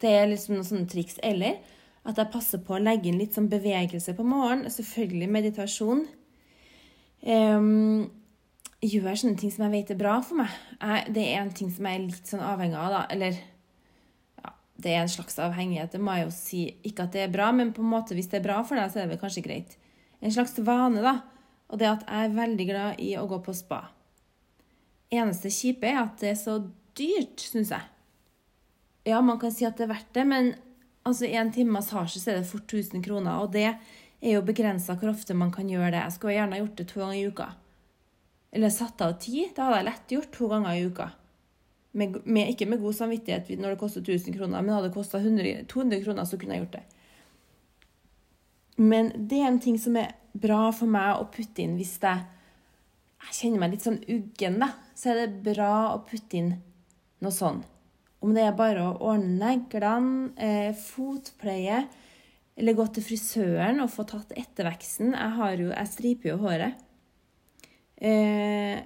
Det 0.00 0.10
er 0.16 0.30
liksom 0.30 0.56
noen 0.56 0.66
sånne 0.66 0.90
triks. 0.90 1.18
Eller 1.22 1.60
at 2.08 2.18
jeg 2.18 2.32
passer 2.32 2.62
på 2.64 2.76
å 2.76 2.82
legge 2.82 3.10
inn 3.10 3.20
litt 3.20 3.36
sånn 3.36 3.50
bevegelse 3.52 4.14
på 4.16 4.26
morgenen. 4.26 4.72
Selvfølgelig 4.72 5.28
meditasjon. 5.32 6.06
Um, 7.20 8.08
gjør 8.80 9.18
sånne 9.18 9.38
ting 9.40 9.52
som 9.52 9.66
jeg 9.66 9.74
vet 9.74 9.92
er 9.92 10.00
bra 10.00 10.16
for 10.24 10.40
meg. 10.40 10.52
Jeg, 10.80 11.12
det 11.16 11.24
er 11.28 11.42
en 11.42 11.52
ting 11.56 11.70
som 11.72 11.86
jeg 11.86 11.98
er 11.98 12.06
litt 12.06 12.30
sånn 12.30 12.44
avhengig 12.44 12.78
av, 12.80 12.94
da. 12.94 13.02
Eller 13.12 13.36
ja, 14.40 14.54
det 14.80 14.94
er 14.94 15.02
en 15.02 15.12
slags 15.12 15.36
avhengighet. 15.42 15.92
Det 15.92 16.00
må 16.00 16.16
jeg 16.16 16.26
jo 16.26 16.32
si. 16.34 16.62
Ikke 16.88 17.04
at 17.04 17.16
det 17.16 17.26
er 17.26 17.34
bra, 17.34 17.50
men 17.56 17.74
på 17.76 17.84
en 17.84 17.92
måte 17.92 18.16
hvis 18.16 18.30
det 18.32 18.40
er 18.40 18.48
bra 18.48 18.62
for 18.64 18.80
deg, 18.80 18.88
så 18.88 19.00
er 19.00 19.06
det 19.06 19.14
vel 19.14 19.22
kanskje 19.22 19.44
greit. 19.44 19.76
En 20.20 20.32
slags 20.32 20.56
vane, 20.64 21.04
da. 21.04 21.18
Og 21.70 21.80
det 21.80 21.90
at 21.90 22.08
jeg 22.08 22.26
er 22.26 22.36
veldig 22.40 22.68
glad 22.72 23.04
i 23.04 23.14
å 23.20 23.28
gå 23.30 23.38
på 23.44 23.54
spa. 23.54 23.84
Eneste 25.10 25.52
kjipe 25.52 25.88
er 25.90 26.02
at 26.04 26.20
det 26.22 26.32
er 26.32 26.40
så 26.40 26.58
dyrt, 26.98 27.42
syns 27.42 27.72
jeg. 27.74 27.86
Ja, 29.08 29.20
man 29.24 29.40
kan 29.40 29.52
si 29.54 29.66
at 29.66 29.78
det 29.78 29.86
er 29.86 29.94
verdt 29.94 30.12
det, 30.16 30.26
men 30.28 30.52
altså 31.08 31.28
en 31.28 31.52
time 31.52 31.76
massasje 31.76 32.20
så 32.20 32.32
er 32.32 32.40
det 32.40 32.50
fort 32.50 32.68
1000 32.68 33.04
kroner. 33.04 33.44
Og 33.44 33.52
det 33.54 33.68
er 33.70 34.34
jo 34.34 34.44
begrensa 34.44 34.96
hvor 34.96 35.12
ofte 35.12 35.36
man 35.36 35.52
kan 35.52 35.68
gjøre 35.68 35.92
det. 35.94 36.04
Jeg 36.04 36.16
skulle 36.16 36.36
gjerne 36.36 36.60
gjort 36.60 36.78
det 36.80 36.88
to 36.90 37.02
ganger 37.02 37.18
i 37.18 37.26
uka. 37.28 37.48
Eller 38.52 38.72
satt 38.74 39.00
av 39.00 39.16
tid. 39.22 39.52
Det 39.54 39.62
hadde 39.62 39.80
jeg 39.80 39.88
lett 39.88 40.14
gjort 40.16 40.32
to 40.34 40.48
ganger 40.50 40.76
i 40.76 40.86
uka. 40.90 41.10
Med, 41.92 42.20
med, 42.24 42.52
ikke 42.52 42.68
med 42.70 42.82
god 42.82 42.94
samvittighet 42.94 43.50
når 43.58 43.74
det 43.74 43.80
koster 43.80 44.02
1000 44.04 44.36
kroner, 44.36 44.62
men 44.62 44.74
hadde 44.74 44.90
det 44.90 44.94
kosta 44.94 45.18
200 45.18 46.02
kroner, 46.04 46.24
så 46.24 46.38
kunne 46.38 46.56
jeg 46.56 46.64
gjort 46.64 46.78
det. 46.78 46.84
Men 48.80 49.10
det 49.28 49.40
er 49.40 49.50
en 49.50 49.62
ting 49.62 49.78
som 49.78 49.98
er 49.98 50.14
bra 50.32 50.70
for 50.72 50.90
meg 50.90 51.18
å 51.18 51.26
putte 51.32 51.64
inn 51.64 51.74
hvis 51.76 51.96
jeg, 52.00 52.22
jeg 53.26 53.36
kjenner 53.40 53.62
meg 53.62 53.74
litt 53.74 53.86
sånn 53.86 53.98
uggen, 54.06 54.60
da. 54.62 54.70
Så 54.96 55.12
er 55.12 55.24
det 55.24 55.42
bra 55.50 55.96
å 55.96 56.02
putte 56.06 56.38
inn 56.38 56.54
noe 57.20 57.34
sånn. 57.34 57.60
Om 58.20 58.36
det 58.36 58.44
er 58.44 58.56
bare 58.56 58.84
å 58.84 58.96
ordne 59.12 59.36
neglene, 59.40 60.30
eh, 60.36 60.70
fotpleie, 60.76 61.82
eller 62.60 62.76
gå 62.76 62.86
til 62.92 63.04
frisøren 63.04 63.80
og 63.80 63.92
få 63.92 64.04
tatt 64.08 64.32
etterveksten. 64.36 65.14
Jeg, 65.16 65.60
jo, 65.62 65.70
jeg 65.72 65.92
striper 65.94 66.32
jo 66.32 66.40
håret. 66.42 66.80
Eh, 68.00 68.80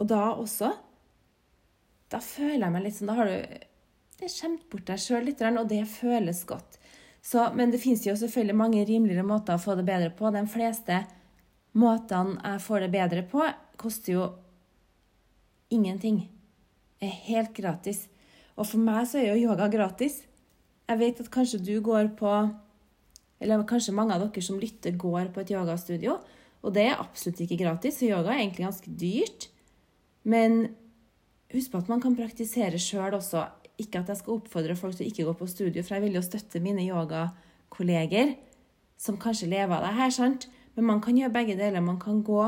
og 0.00 0.06
da 0.08 0.20
også 0.32 0.70
Da 2.08 2.22
føler 2.24 2.62
jeg 2.62 2.72
meg 2.72 2.84
litt 2.86 2.94
sånn 2.96 3.10
Da 3.10 3.16
har 3.18 3.28
du 3.28 4.22
skjemt 4.24 4.62
bort 4.72 4.86
deg 4.88 5.00
sjøl 5.00 5.26
litt, 5.28 5.40
og 5.40 5.68
det 5.68 5.82
føles 5.88 6.42
godt. 6.48 6.76
Så, 7.24 7.46
men 7.56 7.70
det 7.72 7.78
fins 7.80 8.02
jo 8.04 8.12
selvfølgelig 8.16 8.56
mange 8.56 8.82
rimeligere 8.84 9.24
måter 9.24 9.56
å 9.56 9.62
få 9.62 9.76
det 9.78 9.86
bedre 9.88 10.10
på. 10.12 10.28
De 10.32 10.42
fleste 10.44 10.98
måtene 11.80 12.36
jeg 12.36 12.60
får 12.66 12.84
det 12.84 12.90
bedre 12.92 13.22
på, 13.30 13.46
koster 13.80 14.12
jo 14.12 14.26
ingenting. 15.72 16.26
Er 17.00 17.16
helt 17.30 17.54
gratis. 17.56 18.10
Og 18.60 18.68
for 18.68 18.84
meg 18.84 19.08
så 19.08 19.22
er 19.22 19.30
jo 19.30 19.48
yoga 19.48 19.70
gratis. 19.72 20.20
Jeg 20.84 21.00
vet 21.00 21.24
at 21.24 21.32
kanskje 21.32 21.62
du 21.64 21.78
går 21.80 22.12
på 22.18 22.34
Eller 23.40 23.62
kanskje 23.64 23.94
mange 23.96 24.12
av 24.12 24.20
dere 24.20 24.42
som 24.44 24.58
lytter, 24.60 24.92
går 25.00 25.30
på 25.32 25.40
et 25.40 25.50
yogastudio. 25.54 26.18
Og 26.60 26.74
det 26.76 26.84
er 26.88 27.00
absolutt 27.00 27.40
ikke 27.40 27.60
gratis, 27.62 27.98
for 28.00 28.10
yoga 28.10 28.34
er 28.34 28.42
egentlig 28.42 28.66
ganske 28.66 28.92
dyrt. 29.00 29.48
Men 30.28 30.74
husk 31.54 31.72
på 31.72 31.80
at 31.80 31.88
man 31.90 32.02
kan 32.02 32.16
praktisere 32.18 32.80
sjøl 32.80 33.16
også. 33.16 33.46
Ikke 33.80 34.02
at 34.02 34.12
jeg 34.12 34.20
skal 34.20 34.36
oppfordre 34.36 34.76
folk 34.76 34.98
til 34.98 35.06
å 35.06 35.10
ikke 35.10 35.26
gå 35.30 35.36
på 35.40 35.48
studio, 35.48 35.84
for 35.84 35.96
jeg 35.96 36.04
vil 36.04 36.18
jo 36.18 36.24
støtte 36.24 36.60
mine 36.60 36.84
yogakolleger 36.84 38.34
som 39.00 39.16
kanskje 39.20 39.48
lever 39.48 39.72
av 39.72 39.86
det 39.86 39.94
her, 39.96 40.12
sant? 40.12 40.50
Men 40.76 40.90
man 40.92 41.00
kan 41.00 41.16
gjøre 41.16 41.32
begge 41.32 41.56
deler. 41.56 41.80
Man 41.80 42.00
kan 42.02 42.20
gå 42.24 42.42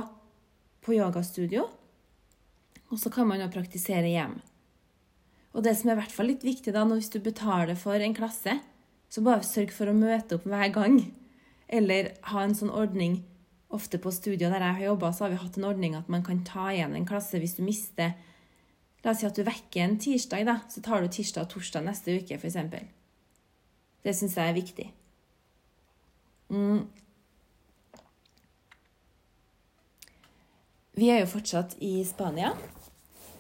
på 0.84 0.96
yogastudio, 0.98 1.64
og 2.92 3.00
så 3.00 3.08
kan 3.14 3.28
man 3.30 3.40
jo 3.40 3.48
praktisere 3.52 4.10
hjem. 4.10 4.36
Og 5.52 5.64
det 5.64 5.74
som 5.78 5.90
er 5.90 5.96
i 5.96 6.00
hvert 6.02 6.12
fall 6.12 6.28
litt 6.32 6.44
viktig 6.44 6.72
da, 6.74 6.84
hvis 6.88 7.10
du 7.12 7.20
betaler 7.24 7.76
for 7.78 8.00
en 8.00 8.16
klasse, 8.16 8.58
så 9.12 9.24
bare 9.24 9.44
sørg 9.44 9.72
for 9.72 9.88
å 9.88 9.96
møte 9.96 10.38
opp 10.38 10.46
hver 10.48 10.72
gang. 10.74 10.98
Eller 11.68 12.14
ha 12.32 12.44
en 12.44 12.56
sånn 12.56 12.72
ordning. 12.72 13.20
Ofte 13.72 13.98
på 14.02 14.12
studier 14.12 14.52
der 14.52 14.62
jeg 14.62 14.78
har 14.80 14.88
jobba, 14.92 15.12
så 15.12 15.24
har 15.24 15.32
vi 15.32 15.40
hatt 15.40 15.56
en 15.56 15.68
ordning 15.70 15.96
at 15.96 16.10
man 16.12 16.24
kan 16.26 16.42
ta 16.44 16.68
igjen 16.72 16.96
en 16.96 17.08
klasse 17.08 17.40
hvis 17.40 17.56
du 17.56 17.64
mister 17.64 18.12
La 19.02 19.10
oss 19.10 19.18
si 19.18 19.26
at 19.26 19.34
du 19.34 19.42
vekker 19.42 19.82
en 19.82 19.96
tirsdag, 19.98 20.44
da. 20.46 20.60
Så 20.70 20.78
tar 20.78 21.02
du 21.02 21.08
tirsdag 21.10 21.42
og 21.42 21.50
torsdag 21.50 21.82
neste 21.82 22.14
uke, 22.20 22.36
f.eks. 22.38 22.54
Det 24.06 24.12
syns 24.14 24.36
jeg 24.38 24.50
er 24.52 24.54
viktig. 24.54 24.84
Mm. 26.54 26.84
Vi 30.94 31.08
er 31.10 31.22
jo 31.24 31.32
fortsatt 31.32 31.74
i 31.82 32.04
Spania 32.06 32.52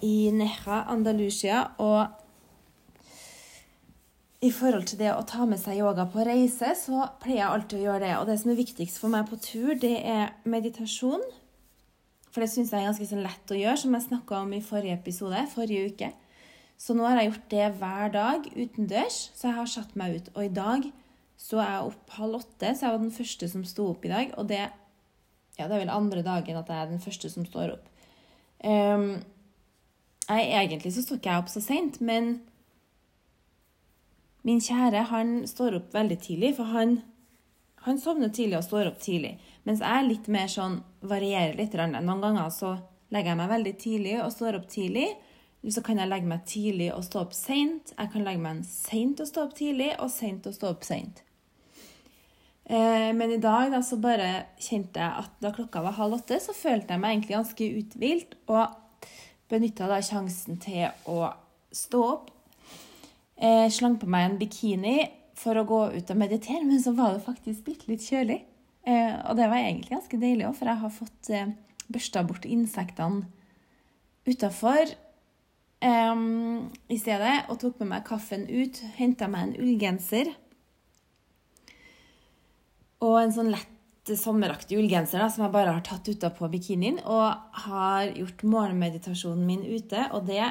i 0.02 0.32
Neja, 0.34 0.82
Andalusia. 0.90 1.62
Og 1.78 2.21
i 4.42 4.50
forhold 4.50 4.88
til 4.90 4.98
det 4.98 5.12
å 5.14 5.22
ta 5.28 5.44
med 5.46 5.60
seg 5.62 5.78
yoga 5.78 6.08
på 6.10 6.24
reise, 6.26 6.72
så 6.78 7.04
pleier 7.22 7.44
jeg 7.44 7.48
alltid 7.48 7.78
å 7.78 7.84
gjøre 7.84 8.02
det. 8.02 8.14
Og 8.18 8.26
det 8.26 8.38
som 8.40 8.50
er 8.50 8.58
viktigst 8.58 8.98
for 8.98 9.12
meg 9.12 9.28
på 9.30 9.38
tur, 9.42 9.76
det 9.78 9.94
er 10.02 10.32
meditasjon. 10.50 11.22
For 12.32 12.42
det 12.42 12.48
syns 12.50 12.72
jeg 12.72 12.82
er 12.82 12.88
ganske 12.90 13.20
lett 13.22 13.54
å 13.54 13.60
gjøre, 13.60 13.78
som 13.84 13.94
jeg 13.94 14.06
snakka 14.08 14.40
om 14.40 14.52
i 14.56 14.64
forrige 14.64 14.96
episode, 14.98 15.44
forrige 15.52 15.92
uke. 15.92 16.10
Så 16.80 16.96
nå 16.98 17.06
har 17.06 17.20
jeg 17.20 17.30
gjort 17.30 17.48
det 17.52 17.70
hver 17.78 18.12
dag 18.16 18.50
utendørs, 18.56 19.18
så 19.38 19.50
jeg 19.50 19.58
har 19.60 19.70
satt 19.70 19.94
meg 20.00 20.16
ut. 20.16 20.30
Og 20.34 20.46
i 20.48 20.54
dag 20.56 20.88
sto 21.38 21.60
jeg 21.62 21.90
opp 21.92 22.16
halv 22.18 22.40
åtte, 22.40 22.72
så 22.72 22.86
jeg 22.88 22.96
var 22.96 23.02
den 23.04 23.14
første 23.14 23.50
som 23.52 23.66
sto 23.68 23.90
opp 23.92 24.06
i 24.08 24.10
dag. 24.10 24.32
Og 24.42 24.48
det, 24.50 24.62
ja, 25.58 25.68
det 25.68 25.76
er 25.76 25.84
vel 25.84 25.94
andre 25.94 26.24
dagen 26.26 26.58
at 26.58 26.72
jeg 26.72 26.80
er 26.82 26.90
den 26.90 27.04
første 27.04 27.30
som 27.30 27.46
står 27.46 27.76
opp. 27.76 27.86
Um, 28.62 29.12
jeg, 30.26 30.50
egentlig 30.50 30.96
så 30.96 31.04
sto 31.04 31.18
ikke 31.20 31.30
jeg 31.30 31.44
opp 31.44 31.52
så 31.52 31.62
seint, 31.62 32.02
men 32.02 32.40
min 34.46 34.60
kjære 34.62 35.06
han 35.12 35.34
står 35.46 35.78
opp 35.78 35.92
veldig 35.94 36.18
tidlig, 36.22 36.54
for 36.58 36.70
han, 36.74 36.96
han 37.86 38.00
sovner 38.02 38.32
tidlig 38.34 38.58
og 38.58 38.66
står 38.66 38.90
opp 38.90 39.02
tidlig. 39.02 39.36
Mens 39.68 39.82
jeg 39.84 39.98
er 39.98 40.08
litt 40.08 40.30
mer 40.32 40.48
sånn 40.50 40.80
varierer 41.06 41.54
litt. 41.58 41.76
Noen 41.78 42.24
ganger 42.24 42.48
så 42.54 42.76
legger 43.14 43.32
jeg 43.32 43.40
meg 43.42 43.52
veldig 43.52 43.74
tidlig 43.78 44.16
og 44.22 44.32
står 44.34 44.58
opp 44.58 44.66
tidlig. 44.72 45.10
Så 45.70 45.82
kan 45.86 46.00
jeg 46.02 46.10
legge 46.10 46.26
meg 46.26 46.42
tidlig 46.50 46.88
og 46.90 47.04
stå 47.06 47.20
opp 47.22 47.36
seint. 47.38 47.92
Jeg 47.94 48.10
kan 48.10 48.24
legge 48.26 48.42
meg 48.42 48.64
seint 48.66 49.22
og 49.22 49.28
stå 49.30 49.44
opp 49.46 49.54
tidlig, 49.54 49.92
og 50.02 50.10
seint 50.10 50.48
og 50.50 50.56
stå 50.56 50.72
opp 50.72 50.86
seint. 50.86 51.22
Eh, 52.64 53.10
men 53.14 53.30
i 53.30 53.38
dag 53.42 53.70
da, 53.70 53.78
så 53.86 53.98
bare 54.02 54.48
kjente 54.58 54.98
jeg 54.98 55.22
at 55.22 55.38
da 55.44 55.52
klokka 55.54 55.84
var 55.84 55.94
halv 56.00 56.18
åtte, 56.18 56.40
så 56.42 56.54
følte 56.56 56.96
jeg 56.96 57.04
meg 57.04 57.14
egentlig 57.14 57.36
ganske 57.36 57.70
uthvilt. 57.78 58.36
Og 58.50 59.06
benytta 59.52 59.86
da 59.86 60.00
sjansen 60.02 60.58
til 60.62 60.88
å 61.06 61.30
stå 61.70 62.02
opp. 62.08 62.31
Eh, 63.42 63.66
slang 63.74 63.98
på 63.98 64.06
meg 64.06 64.28
en 64.28 64.38
bikini 64.38 64.96
for 65.38 65.58
å 65.58 65.66
gå 65.66 65.80
ut 65.96 66.10
og 66.14 66.18
meditere, 66.20 66.62
men 66.62 66.78
så 66.82 66.92
var 66.94 67.16
det 67.16 67.24
faktisk 67.24 67.64
bitte 67.66 67.90
litt 67.90 68.04
kjølig. 68.06 68.38
Eh, 68.86 69.14
og 69.26 69.38
det 69.38 69.48
var 69.50 69.58
egentlig 69.62 69.94
ganske 69.96 70.20
deilig 70.20 70.46
òg, 70.48 70.56
for 70.58 70.70
jeg 70.70 70.82
har 70.82 70.94
fått 70.94 71.30
eh, 71.34 71.54
børsta 71.92 72.22
bort 72.26 72.46
insektene 72.46 73.26
utafor 74.26 74.92
eh, 75.82 76.22
i 76.94 76.98
stedet 77.00 77.34
og 77.48 77.58
tok 77.62 77.82
med 77.82 77.92
meg 77.96 78.06
kaffen 78.06 78.46
ut. 78.46 78.78
Henta 78.98 79.30
meg 79.30 79.48
en 79.48 79.58
ullgenser 79.66 80.30
og 83.02 83.18
en 83.18 83.34
sånn 83.34 83.50
lett 83.50 84.12
sommeraktig 84.18 84.78
ullgenser 84.78 85.22
da, 85.22 85.28
som 85.30 85.44
jeg 85.46 85.54
bare 85.54 85.74
har 85.74 85.82
tatt 85.86 86.06
utapå 86.10 86.48
bikinien, 86.50 86.98
og 87.06 87.58
har 87.66 88.10
gjort 88.14 88.42
morgenmeditasjonen 88.46 89.46
min 89.46 89.62
ute. 89.66 90.08
Og 90.14 90.26
det 90.26 90.42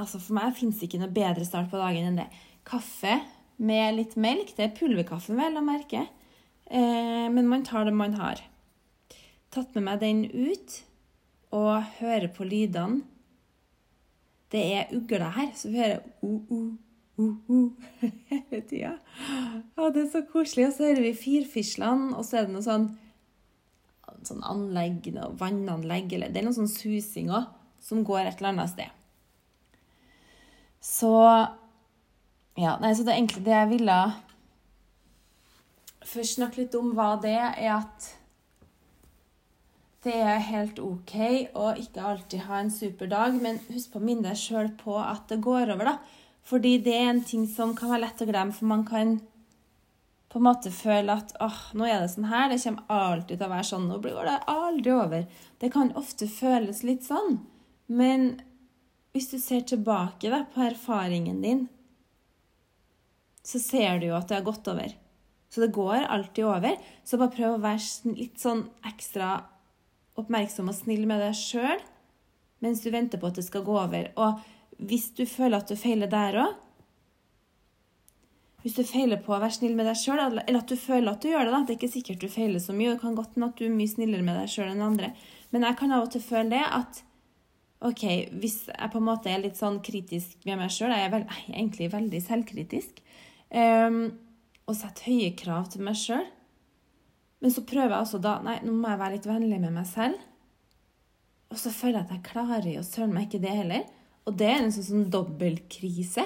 Altså, 0.00 0.18
for 0.18 0.34
meg 0.36 0.56
fins 0.58 0.80
ikke 0.82 0.98
noe 0.98 1.12
bedre 1.14 1.46
start 1.46 1.70
på 1.70 1.78
dagen 1.78 2.08
enn 2.08 2.18
det. 2.18 2.28
Kaffe 2.66 3.20
med 3.62 3.94
litt 3.98 4.16
melk. 4.18 4.54
Det 4.56 4.66
er 4.66 4.76
pulverkaffe, 4.76 5.36
vel 5.38 5.60
å 5.60 5.64
merke. 5.64 6.06
Eh, 6.66 7.26
men 7.30 7.46
man 7.50 7.64
tar 7.66 7.86
det 7.86 7.94
man 7.94 8.16
har. 8.18 8.42
Tatt 9.54 9.74
med 9.76 9.86
meg 9.86 10.00
den 10.02 10.24
ut 10.32 10.80
og 11.54 11.84
hører 12.00 12.30
på 12.34 12.46
lydene. 12.48 13.04
Det 14.50 14.62
er 14.78 14.90
ugler 14.94 15.30
her, 15.34 15.52
så 15.58 15.70
vi 15.70 15.80
hører 15.82 16.02
o-o-o-o 16.22 17.60
hele 18.30 18.60
tida. 18.68 18.92
Ja, 18.98 19.88
det 19.94 20.04
er 20.04 20.10
så 20.12 20.24
koselig. 20.30 20.68
Og 20.68 20.76
så 20.76 20.88
hører 20.88 21.02
vi 21.06 21.14
firfislene, 21.18 22.12
og 22.18 22.26
så 22.26 22.40
er 22.40 22.46
det 22.46 22.54
noe 22.54 22.66
sånn, 22.66 22.90
sånn 24.26 24.44
anlegg, 24.46 25.10
noe 25.14 25.32
vannanlegg, 25.38 26.14
eller 26.18 26.34
det 26.34 26.42
er 26.42 26.48
noe 26.48 26.58
sånn 26.58 26.70
susing 26.70 27.32
òg, 27.34 27.50
som 27.82 28.02
går 28.06 28.28
et 28.28 28.38
eller 28.38 28.54
annet 28.54 28.74
sted. 28.74 29.03
Så 30.84 31.14
Ja, 32.54 32.76
nei, 32.78 32.92
så 32.94 33.02
det 33.02 33.16
egentlig 33.16 33.42
det 33.48 33.56
jeg 33.56 33.70
ville 33.72 33.98
først 36.04 36.36
snakke 36.36 36.60
litt 36.62 36.76
om, 36.78 36.92
hva 36.94 37.16
det 37.18 37.34
er 37.34 37.72
at 37.74 38.10
det 40.04 40.18
er 40.20 40.42
helt 40.50 40.78
OK 40.84 41.14
å 41.56 41.70
ikke 41.80 42.04
alltid 42.04 42.44
ha 42.44 42.60
en 42.60 42.70
super 42.70 43.08
dag, 43.08 43.34
men 43.40 43.56
husk 43.70 43.94
på 43.94 44.02
å 44.02 44.04
minne 44.04 44.28
deg 44.28 44.38
sjøl 44.38 44.68
på 44.78 44.98
at 45.00 45.24
det 45.32 45.40
går 45.42 45.72
over, 45.72 45.88
da. 45.88 45.94
Fordi 46.44 46.76
det 46.84 46.92
er 46.98 47.08
en 47.08 47.22
ting 47.24 47.46
som 47.48 47.72
kan 47.76 47.94
være 47.94 48.04
lett 48.04 48.20
å 48.20 48.28
glemme, 48.28 48.52
for 48.52 48.68
man 48.68 48.84
kan 48.84 49.16
på 50.28 50.40
en 50.40 50.44
måte 50.44 50.70
føle 50.74 51.14
at 51.14 51.32
åh, 51.40 51.60
nå 51.78 51.88
er 51.88 52.02
det 52.02 52.10
sånn 52.12 52.28
her, 52.28 52.50
det 52.52 52.60
kommer 52.60 52.92
alltid 52.92 53.38
til 53.38 53.46
å 53.46 53.52
være 53.54 53.68
sånn, 53.70 53.88
nå 53.88 54.00
blir 54.04 54.20
det 54.28 54.38
aldri 54.52 54.92
over. 54.92 55.26
Det 55.62 55.72
kan 55.72 55.94
ofte 55.96 56.28
føles 56.28 56.82
litt 56.84 57.06
sånn. 57.06 57.38
Men 57.88 58.34
hvis 59.14 59.30
du 59.30 59.38
ser 59.38 59.62
tilbake 59.62 60.30
da, 60.32 60.42
på 60.50 60.64
erfaringen 60.66 61.38
din, 61.42 61.66
så 63.46 63.60
ser 63.62 64.00
du 64.02 64.08
jo 64.08 64.16
at 64.18 64.26
det 64.26 64.40
har 64.40 64.46
gått 64.46 64.66
over. 64.72 64.94
Så 65.54 65.62
det 65.62 65.74
går 65.76 66.08
alltid 66.10 66.48
over. 66.50 66.74
Så 67.06 67.20
bare 67.20 67.34
prøv 67.36 67.54
å 67.54 67.62
være 67.62 68.14
litt 68.16 68.42
sånn 68.42 68.64
ekstra 68.88 69.36
oppmerksom 70.18 70.70
og 70.70 70.74
snill 70.74 71.06
med 71.06 71.22
deg 71.22 71.36
sjøl 71.38 71.78
mens 72.64 72.80
du 72.80 72.88
venter 72.90 73.20
på 73.20 73.28
at 73.28 73.36
det 73.36 73.44
skal 73.44 73.62
gå 73.66 73.74
over. 73.76 74.06
Og 74.16 74.82
hvis 74.88 75.10
du 75.14 75.26
føler 75.28 75.60
at 75.60 75.68
du 75.68 75.76
feiler 75.76 76.10
der 76.10 76.38
òg 76.46 76.60
Hvis 78.64 78.78
du 78.78 78.86
feiler 78.88 79.20
på 79.20 79.34
å 79.36 79.38
være 79.42 79.52
snill 79.52 79.74
med 79.76 79.84
deg 79.84 79.98
sjøl, 80.00 80.22
eller 80.24 80.56
at 80.56 80.70
du 80.70 80.78
føler 80.80 81.10
at 81.12 81.20
du 81.20 81.28
gjør 81.28 81.44
det, 81.44 81.50
da. 81.52 81.58
Det 81.60 81.74
er 81.74 81.76
ikke 81.76 81.96
sikkert 81.98 82.22
du 82.22 82.30
feiler 82.32 82.62
så 82.64 82.72
mye. 82.72 82.94
Det 82.94 83.02
kan 83.02 83.18
godt 83.18 83.34
hende 83.36 83.50
at 83.52 83.58
du 83.60 83.66
er 83.66 83.74
mye 83.74 83.90
snillere 83.92 84.24
med 84.24 84.38
deg 84.40 84.48
sjøl 84.48 84.70
enn 84.70 84.86
andre. 84.86 85.10
Men 85.52 85.66
jeg 85.68 85.76
kan 85.76 85.92
av 85.92 86.06
og 86.06 86.14
til 86.14 86.24
føle 86.24 86.48
det 86.54 86.62
at 86.64 87.02
OK, 87.84 88.04
hvis 88.40 88.62
jeg 88.70 88.90
på 88.92 89.00
en 89.00 89.08
måte 89.08 89.28
er 89.28 89.42
litt 89.42 89.58
sånn 89.60 89.80
kritisk 89.84 90.46
med 90.48 90.56
meg 90.62 90.72
sjøl, 90.72 90.94
jeg 90.94 91.08
er 91.08 91.12
vel, 91.12 91.26
egentlig 91.52 91.90
veldig 91.92 92.20
selvkritisk, 92.24 93.02
um, 93.52 93.98
og 94.64 94.78
setter 94.78 95.10
høye 95.10 95.34
krav 95.36 95.68
til 95.72 95.84
meg 95.84 95.98
sjøl, 96.00 96.24
men 97.44 97.52
så 97.52 97.60
prøver 97.68 97.92
jeg 97.92 98.06
også 98.06 98.22
da 98.24 98.38
Nei, 98.40 98.54
nå 98.64 98.72
må 98.72 98.88
jeg 98.88 99.00
være 99.02 99.16
litt 99.18 99.26
vennlig 99.28 99.58
med 99.60 99.74
meg 99.74 99.84
selv. 99.84 100.20
Og 101.52 101.58
så 101.60 101.68
føler 101.74 101.98
jeg 101.98 102.06
at 102.06 102.14
jeg 102.14 102.26
klarer 102.30 102.68
jo 102.72 102.84
søren 102.86 103.12
meg 103.12 103.26
ikke 103.28 103.42
det 103.42 103.52
heller. 103.52 103.82
Og 104.24 104.38
det 104.40 104.46
er 104.48 104.62
en 104.62 104.72
sånn, 104.72 104.86
sånn 104.86 105.10
dobbeltkrise. 105.12 106.24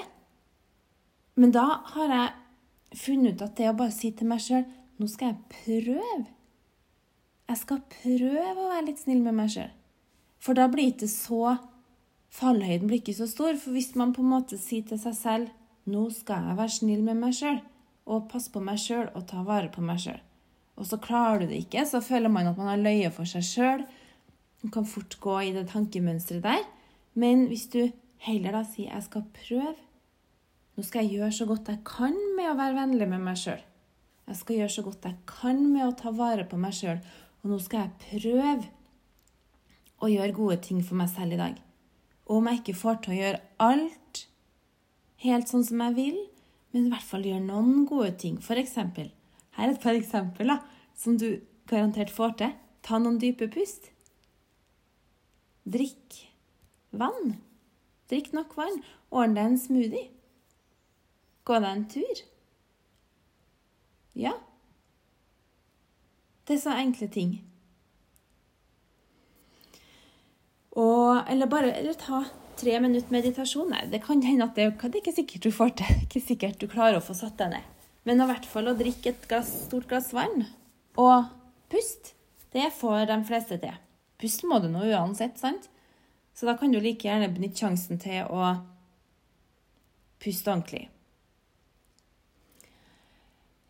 Men 1.35 1.51
da 1.51 1.65
har 1.91 2.13
jeg 2.15 3.01
funnet 3.01 3.35
ut 3.35 3.43
at 3.49 3.57
det 3.59 3.67
å 3.67 3.75
bare 3.81 3.95
si 3.95 4.13
til 4.15 4.31
meg 4.31 4.43
sjøl 4.43 4.63
Nå 4.99 5.07
skal 5.07 5.33
jeg 5.33 5.59
prøve. 5.87 6.23
Jeg 7.47 7.59
skal 7.61 7.83
prøve 7.91 8.55
å 8.55 8.71
være 8.71 8.87
litt 8.89 9.03
snill 9.03 9.21
med 9.23 9.37
meg 9.37 9.51
sjøl. 9.53 9.69
For 10.39 10.55
da 10.57 10.69
blir 10.71 10.95
det 10.99 11.11
så 11.11 11.57
Fallhøyden 12.29 12.85
blir 12.87 13.01
ikke 13.01 13.17
så 13.17 13.27
stor. 13.29 13.55
For 13.57 13.73
hvis 13.73 13.95
man 13.97 14.13
på 14.13 14.21
en 14.23 14.33
måte 14.35 14.59
sier 14.61 14.85
til 14.87 15.01
seg 15.01 15.17
selv 15.17 15.55
Nå 15.89 16.03
skal 16.13 16.45
jeg 16.45 16.57
være 16.59 16.73
snill 16.75 16.99
med 17.01 17.17
meg 17.17 17.31
sjøl, 17.33 17.55
og 18.05 18.27
passe 18.29 18.51
på 18.53 18.61
meg 18.61 18.77
sjøl 18.77 19.07
og 19.17 19.23
ta 19.25 19.41
vare 19.47 19.71
på 19.73 19.81
meg 19.81 19.97
sjøl. 20.03 20.19
Og 20.77 20.85
så 20.85 20.99
klarer 21.01 21.41
du 21.41 21.49
det 21.49 21.63
ikke, 21.63 21.81
så 21.87 22.01
føler 22.03 22.29
man 22.29 22.45
at 22.51 22.59
man 22.59 22.69
har 22.69 22.83
løyet 22.83 23.15
for 23.15 23.25
seg 23.25 23.47
sjøl. 23.47 23.81
Man 24.61 24.73
kan 24.75 24.85
fort 24.85 25.17
gå 25.23 25.37
i 25.47 25.53
det 25.55 25.65
tankemønsteret 25.71 26.45
der. 26.45 26.67
Men 27.17 27.47
hvis 27.49 27.65
du 27.73 27.89
heller 28.27 28.51
da 28.59 28.63
sier 28.63 28.91
'jeg 28.91 29.03
skal 29.03 29.23
prøve', 29.33 29.87
nå 30.75 30.83
skal 30.83 31.03
jeg 31.03 31.17
gjøre 31.17 31.31
så 31.31 31.45
godt 31.45 31.67
jeg 31.67 31.83
kan 31.83 32.15
med 32.37 32.51
å 32.51 32.57
være 32.59 32.75
vennlig 32.75 33.07
med 33.09 33.19
meg 33.19 33.37
sjøl. 33.37 33.61
Jeg 34.27 34.35
skal 34.35 34.55
gjøre 34.55 34.69
så 34.69 34.81
godt 34.83 35.05
jeg 35.05 35.15
kan 35.25 35.73
med 35.73 35.87
å 35.87 35.97
ta 35.97 36.11
vare 36.11 36.45
på 36.45 36.57
meg 36.57 36.73
sjøl. 36.73 36.99
Og 37.43 37.49
nå 37.49 37.59
skal 37.59 37.79
jeg 37.79 38.21
prøve 38.21 38.69
å 39.99 40.09
gjøre 40.11 40.35
gode 40.35 40.59
ting 40.63 40.81
for 40.85 40.99
meg 40.99 41.11
selv 41.11 41.35
i 41.35 41.39
dag. 41.39 41.59
Og 42.29 42.39
om 42.39 42.49
jeg 42.49 42.61
ikke 42.61 42.79
får 42.81 42.99
til 43.03 43.13
å 43.13 43.19
gjøre 43.19 43.41
alt 43.65 44.23
helt 45.23 45.51
sånn 45.51 45.65
som 45.67 45.81
jeg 45.83 45.95
vil, 45.97 46.19
men 46.71 46.85
i 46.85 46.93
hvert 46.93 47.07
fall 47.09 47.25
gjøre 47.25 47.45
noen 47.45 47.85
gode 47.89 48.13
ting. 48.21 48.37
For 48.43 48.59
eksempel, 48.61 49.09
her 49.57 49.67
er 49.67 49.75
et 49.75 49.83
par 49.83 49.97
eksempler 49.97 50.61
som 50.97 51.17
du 51.19 51.41
garantert 51.69 52.13
får 52.13 52.35
til. 52.39 52.53
Ta 52.85 52.99
noen 53.01 53.19
dype 53.21 53.49
pust. 53.51 53.89
Drikk 55.69 56.21
vann. 56.95 57.35
Drikk 58.09 58.31
nok 58.33 58.55
vann. 58.57 58.79
Ordne 59.09 59.35
deg 59.35 59.51
en 59.51 59.59
smoothie. 59.61 60.07
Gå 61.45 61.59
deg 61.59 61.69
en 61.73 61.85
tur. 61.89 62.23
Ja. 64.17 64.35
Det 66.45 66.57
er 66.57 66.63
så 66.63 66.77
enkle 66.77 67.09
ting. 67.13 67.35
Og, 70.79 71.23
eller 71.27 71.49
bare 71.51 71.73
eller 71.75 71.97
ta 71.99 72.23
tre 72.59 72.77
minutter 72.83 73.11
meditasjon. 73.13 73.71
Nei, 73.73 73.85
det 73.91 74.01
kan 74.05 74.21
hende 74.23 74.47
at 74.47 74.55
det, 74.55 74.69
det 74.79 74.93
er 74.93 75.01
ikke 75.01 75.15
sikkert 75.15 75.47
du 75.47 75.51
får 75.55 75.75
til. 75.81 75.99
Ikke 76.05 76.23
sikkert 76.23 76.61
du 76.61 76.69
klarer 76.71 76.99
å 76.99 77.03
få 77.03 77.15
satt 77.17 77.37
deg 77.39 77.53
ned. 77.55 77.75
Men 78.07 78.23
i 78.23 78.29
hvert 78.29 78.47
fall 78.47 78.71
å 78.71 78.77
drikke 78.77 79.11
et 79.11 79.27
glass, 79.29 79.51
stort 79.67 79.89
glass 79.89 80.13
vann 80.15 80.47
og 80.99 81.27
puste, 81.71 82.15
det 82.55 82.71
får 82.75 83.05
de 83.11 83.17
fleste 83.27 83.59
til. 83.61 83.75
Pust 84.19 84.43
må 84.47 84.57
du 84.59 84.67
nå 84.71 84.87
uansett, 84.89 85.37
sant? 85.39 85.69
Så 86.33 86.47
da 86.47 86.55
kan 86.59 86.71
du 86.71 86.79
like 86.81 87.07
gjerne 87.07 87.29
benytte 87.31 87.61
sjansen 87.61 87.99
til 88.01 88.25
å 88.31 88.55
puste 90.19 90.51
ordentlig. 90.51 90.87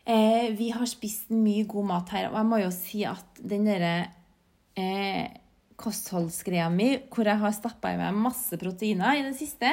Eh, 0.10 0.50
vi 0.58 0.72
har 0.74 0.90
spist 0.90 1.30
mye 1.34 1.68
god 1.70 1.90
mat 1.92 2.16
her, 2.16 2.30
og 2.32 2.40
jeg 2.40 2.50
må 2.50 2.62
jo 2.64 2.72
si 2.74 3.04
at 3.06 3.42
den 3.46 3.68
derre 3.70 3.94
eh, 4.80 5.28
kostholdsgreia 5.80 6.68
mi, 6.74 6.92
hvor 7.14 7.28
jeg 7.30 7.42
har 7.42 7.56
stappa 7.56 7.94
i 7.94 8.00
meg 8.00 8.18
masse 8.18 8.60
proteiner 8.60 9.20
i 9.20 9.26
det 9.26 9.36
siste, 9.40 9.72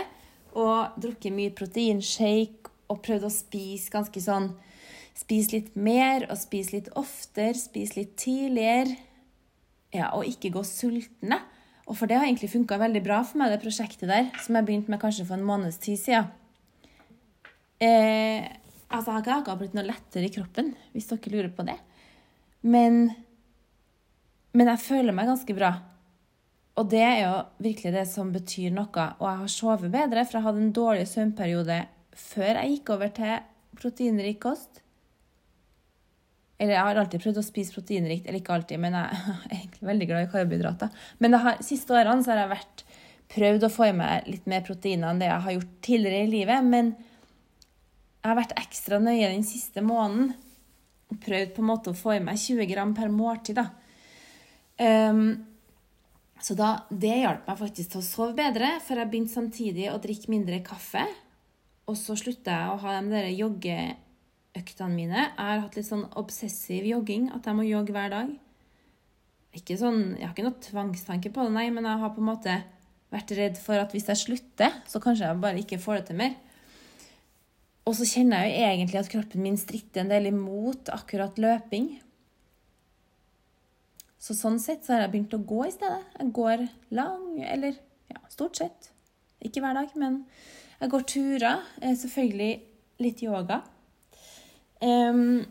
og 0.57 0.97
drukket 1.03 1.35
mye 1.35 1.53
proteinshake 1.57 2.73
og 2.93 3.03
prøvd 3.05 3.27
å 3.29 3.35
spise 3.35 3.93
ganske 3.93 4.23
sånn 4.23 4.55
Spise 5.17 5.55
litt 5.55 5.77
mer 5.81 6.27
og 6.29 6.37
spise 6.37 6.75
litt 6.75 6.89
oftere, 7.01 7.57
spise 7.57 7.97
litt 7.97 8.19
tidligere. 8.21 8.99
Ja, 9.95 10.11
og 10.13 10.29
ikke 10.29 10.51
gå 10.53 10.61
sultne. 10.69 11.39
Og 11.87 11.97
for 11.97 12.11
det 12.11 12.19
har 12.19 12.27
egentlig 12.27 12.51
funka 12.53 12.77
veldig 12.83 13.01
bra 13.01 13.23
for 13.25 13.41
meg, 13.41 13.55
det 13.55 13.63
prosjektet 13.63 14.11
der, 14.11 14.29
som 14.45 14.59
jeg 14.59 14.67
begynte 14.69 14.93
med 14.93 15.01
kanskje 15.01 15.25
for 15.25 15.39
en 15.39 15.47
måneds 15.49 15.79
tid 15.81 15.97
siden. 16.03 16.29
Eh, 17.81 18.45
altså, 18.91 19.15
jeg 19.17 19.25
har 19.31 19.41
ikke 19.41 19.57
blitt 19.63 19.77
noe 19.79 19.87
lettere 19.89 20.29
i 20.29 20.35
kroppen, 20.37 20.73
hvis 20.93 21.09
dere 21.09 21.33
lurer 21.33 21.53
på 21.57 21.65
det. 21.65 21.79
Men, 22.67 23.07
men 24.53 24.73
jeg 24.75 24.85
føler 24.85 25.17
meg 25.17 25.31
ganske 25.31 25.57
bra. 25.57 25.73
Og 26.77 26.89
det 26.93 27.03
er 27.03 27.21
jo 27.23 27.37
virkelig 27.65 27.93
det 27.95 28.07
som 28.11 28.33
betyr 28.35 28.75
noe. 28.77 29.05
Og 29.17 29.29
jeg 29.29 29.43
har 29.43 29.53
sovet 29.53 29.93
bedre, 29.93 30.25
for 30.25 30.39
jeg 30.39 30.47
hadde 30.47 30.65
en 30.65 30.75
dårlig 30.77 31.07
søvnperiode 31.09 31.79
før 32.17 32.59
jeg 32.61 32.75
gikk 32.75 32.93
over 32.95 33.13
til 33.17 33.39
proteinrik 33.77 34.39
kost. 34.45 34.83
Eller 36.57 36.77
jeg 36.77 36.89
har 36.89 37.01
alltid 37.01 37.21
prøvd 37.21 37.41
å 37.41 37.45
spise 37.45 37.75
proteinrikt, 37.75 38.29
eller 38.29 38.41
ikke 38.41 38.55
alltid, 38.55 38.81
men 38.81 38.97
jeg 38.97 39.25
er 39.51 39.59
egentlig 39.59 39.91
veldig 39.91 40.09
glad 40.11 40.25
i 40.25 40.31
karbohydrater. 40.33 41.03
Men 41.21 41.37
de 41.37 41.57
siste 41.65 41.97
årene 41.97 42.25
så 42.25 42.33
har 42.33 42.45
jeg 42.45 42.55
vært, 42.55 42.87
prøvd 43.27 43.67
å 43.67 43.73
få 43.75 43.89
i 43.89 43.97
meg 43.97 44.29
litt 44.31 44.45
mer 44.47 44.63
proteiner 44.63 45.11
enn 45.11 45.19
det 45.19 45.27
jeg 45.27 45.43
har 45.43 45.55
gjort 45.57 45.73
tidligere 45.83 46.23
i 46.23 46.31
livet. 46.31 46.69
Men 46.77 46.93
jeg 46.95 48.29
har 48.31 48.39
vært 48.39 48.55
ekstra 48.61 49.01
nøye 49.03 49.33
den 49.33 49.43
siste 49.49 49.83
måneden. 49.83 50.31
og 51.11 51.19
Prøvd 51.25 51.53
på 51.57 51.65
en 51.65 51.71
måte 51.73 51.93
å 51.93 51.99
få 51.99 52.15
i 52.15 52.23
meg 52.23 52.39
20 52.39 52.71
gram 52.71 52.95
per 52.95 53.11
måltid. 53.13 53.59
da. 53.59 53.67
Um, 54.79 55.56
så 56.47 56.55
da, 56.55 56.69
det 56.95 57.11
hjalp 57.25 57.49
meg 57.49 57.59
faktisk 57.59 57.91
til 57.91 57.99
å 57.99 58.07
sove 58.07 58.35
bedre, 58.39 58.77
for 58.87 59.01
jeg 59.01 59.11
begynte 59.11 59.35
samtidig 59.35 59.89
å 59.91 59.99
drikke 59.99 60.31
mindre 60.31 60.61
kaffe. 60.63 61.03
Og 61.91 61.97
så 61.99 62.15
slutta 62.19 62.55
jeg 62.55 62.71
å 62.71 62.77
ha 62.85 62.93
de 63.01 63.11
der 63.11 63.27
joggeøktene 63.35 64.95
mine. 64.95 65.25
Jeg 65.25 65.43
har 65.43 65.65
hatt 65.65 65.79
litt 65.79 65.89
sånn 65.89 66.05
obsessiv 66.21 66.87
jogging, 66.87 67.33
at 67.35 67.49
jeg 67.51 67.59
må 67.59 67.67
jogge 67.67 67.97
hver 67.97 68.15
dag. 68.15 68.31
Ikke 69.59 69.75
sånn, 69.81 70.15
Jeg 70.15 70.23
har 70.23 70.37
ikke 70.37 70.47
noe 70.47 70.63
tvangstanke 70.63 71.35
på 71.35 71.49
det, 71.49 71.55
nei, 71.57 71.67
men 71.75 71.89
jeg 71.89 72.03
har 72.05 72.15
på 72.15 72.23
en 72.23 72.31
måte 72.31 72.57
vært 73.11 73.35
redd 73.35 73.59
for 73.59 73.83
at 73.83 73.91
hvis 73.95 74.07
jeg 74.13 74.23
slutter, 74.23 74.83
så 74.87 75.03
kanskje 75.03 75.27
jeg 75.27 75.43
bare 75.43 75.63
ikke 75.63 75.83
får 75.83 75.99
det 75.99 76.09
til 76.13 76.21
mer. 76.23 76.37
Og 77.87 77.95
så 77.99 78.07
kjenner 78.07 78.47
jeg 78.47 78.55
jo 78.55 78.71
egentlig 78.71 79.03
at 79.03 79.11
kroppen 79.11 79.43
min 79.43 79.59
stritter 79.59 80.05
en 80.05 80.15
del 80.15 80.31
imot 80.31 80.95
akkurat 80.95 81.39
løping. 81.43 81.97
Så 84.27 84.35
sånn 84.35 84.59
sett 84.59 84.83
så 84.83 84.97
har 84.97 85.05
jeg 85.05 85.13
begynt 85.13 85.35
å 85.37 85.45
gå 85.47 85.61
i 85.69 85.73
stedet. 85.75 86.03
Jeg 86.19 86.33
går 86.35 86.63
lang, 86.99 87.27
eller 87.47 87.77
ja, 88.11 88.19
stort 88.33 88.59
sett. 88.59 88.89
Ikke 89.45 89.63
hver 89.63 89.77
dag, 89.79 89.93
men 89.95 90.25
jeg 90.81 90.91
går 90.91 91.05
turer. 91.13 91.61
Selvfølgelig 91.79 92.51
litt 93.05 93.23
yoga. 93.23 93.61
Um, 94.83 95.45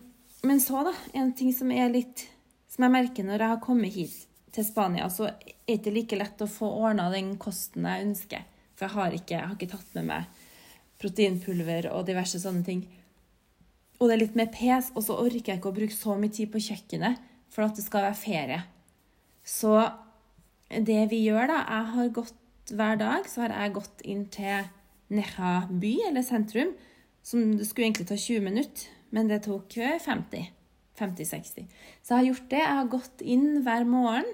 men 0.44 0.60
så, 0.60 0.82
da, 0.90 0.92
en 1.16 1.32
ting 1.38 1.54
som 1.56 1.72
er 1.74 1.88
litt 1.90 2.28
Som 2.70 2.84
jeg 2.86 2.94
merker 2.94 3.26
når 3.26 3.42
jeg 3.42 3.50
har 3.50 3.62
kommet 3.64 3.96
hit 3.96 4.18
til 4.54 4.66
Spania, 4.68 5.08
så 5.10 5.30
er 5.30 5.38
det 5.64 5.78
ikke 5.78 5.94
like 5.96 6.18
lett 6.20 6.42
å 6.44 6.48
få 6.52 6.68
ordna 6.84 7.06
den 7.14 7.30
kosten 7.40 7.88
jeg 7.88 8.04
ønsker. 8.04 8.44
For 8.76 8.86
jeg 8.86 8.96
har 8.98 9.16
ikke, 9.16 9.38
jeg 9.38 9.48
har 9.48 9.56
ikke 9.56 9.70
tatt 9.72 9.94
med 9.96 10.10
meg 10.10 10.42
proteinpulver 11.00 11.88
og 11.94 12.04
diverse 12.10 12.42
sånne 12.44 12.66
ting. 12.68 12.82
Og 13.96 14.10
det 14.10 14.18
er 14.18 14.22
litt 14.26 14.36
mer 14.36 14.52
pes, 14.52 14.92
og 14.92 15.08
så 15.08 15.16
orker 15.24 15.54
jeg 15.54 15.62
ikke 15.62 15.72
å 15.72 15.78
bruke 15.80 15.96
så 15.96 16.18
mye 16.20 16.36
tid 16.36 16.52
på 16.52 16.66
kjøkkenet 16.68 17.24
for 17.56 17.66
at 17.66 17.78
det 17.78 17.86
skal 17.86 18.10
være 18.10 18.20
ferie. 18.20 18.64
Så 19.46 19.78
det 20.70 21.06
vi 21.12 21.24
gjør, 21.24 21.48
da 21.48 21.62
Jeg 21.64 21.94
har 21.94 22.10
gått 22.20 22.74
hver 22.76 23.00
dag, 23.00 23.30
så 23.30 23.46
har 23.46 23.56
jeg 23.56 23.78
gått 23.78 24.04
inn 24.04 24.26
til 24.34 24.68
Neha 25.14 25.68
by, 25.70 25.94
eller 26.10 26.26
sentrum, 26.26 26.74
som 27.24 27.56
det 27.58 27.68
skulle 27.68 27.88
egentlig 27.88 28.08
ta 28.10 28.18
20 28.18 28.42
minutter 28.42 28.96
men 29.16 29.32
det 29.32 29.46
tok 29.46 29.78
50. 29.78 30.52
50-60. 30.96 31.66
Så 32.00 32.14
jeg 32.14 32.18
har 32.18 32.28
gjort 32.30 32.50
det. 32.52 32.60
Jeg 32.62 32.80
har 32.80 32.92
gått 32.92 33.24
inn 33.24 33.48
hver 33.66 33.88
morgen. 33.88 34.28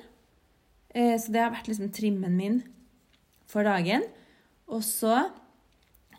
Eh, 0.93 1.15
så 1.17 1.33
det 1.33 1.41
har 1.41 1.53
vært 1.55 1.71
liksom 1.71 1.89
trimmen 1.93 2.35
min 2.37 2.59
for 3.49 3.65
dagen. 3.65 4.05
Og 4.69 4.83
så 4.85 5.15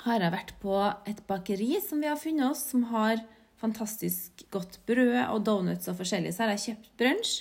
har 0.02 0.24
jeg 0.24 0.34
vært 0.34 0.56
på 0.62 0.74
et 1.06 1.22
bakeri 1.28 1.76
som 1.84 2.02
vi 2.02 2.10
har 2.10 2.18
funnet 2.18 2.48
oss, 2.50 2.64
som 2.72 2.88
har 2.90 3.22
fantastisk 3.62 4.44
godt 4.52 4.80
brød 4.88 5.16
og 5.28 5.40
donuts 5.46 5.88
og 5.90 5.98
forskjellig. 6.00 6.34
Så 6.34 6.44
har 6.44 6.54
jeg 6.54 6.64
kjøpt 6.66 6.92
brunsj. 7.00 7.34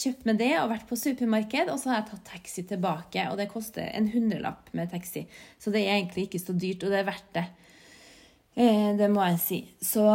Kjøpt 0.00 0.28
med 0.28 0.38
det 0.40 0.52
og 0.56 0.70
vært 0.70 0.86
på 0.88 0.96
supermarked, 0.96 1.68
og 1.68 1.80
så 1.80 1.90
har 1.90 1.98
jeg 2.00 2.10
tatt 2.12 2.28
taxi 2.30 2.64
tilbake. 2.68 3.26
Og 3.28 3.40
det 3.40 3.50
koster 3.52 3.90
en 3.92 4.08
hundrelapp 4.12 4.70
med 4.76 4.92
taxi, 4.92 5.26
så 5.60 5.72
det 5.74 5.82
er 5.84 5.98
egentlig 5.98 6.28
ikke 6.28 6.40
så 6.40 6.56
dyrt, 6.56 6.86
og 6.86 6.94
det 6.94 7.02
er 7.02 7.10
verdt 7.10 7.34
det. 7.36 7.48
Eh, 8.56 8.92
det 8.96 9.10
må 9.12 9.26
jeg 9.28 9.42
si. 9.42 9.60
Så 9.84 10.06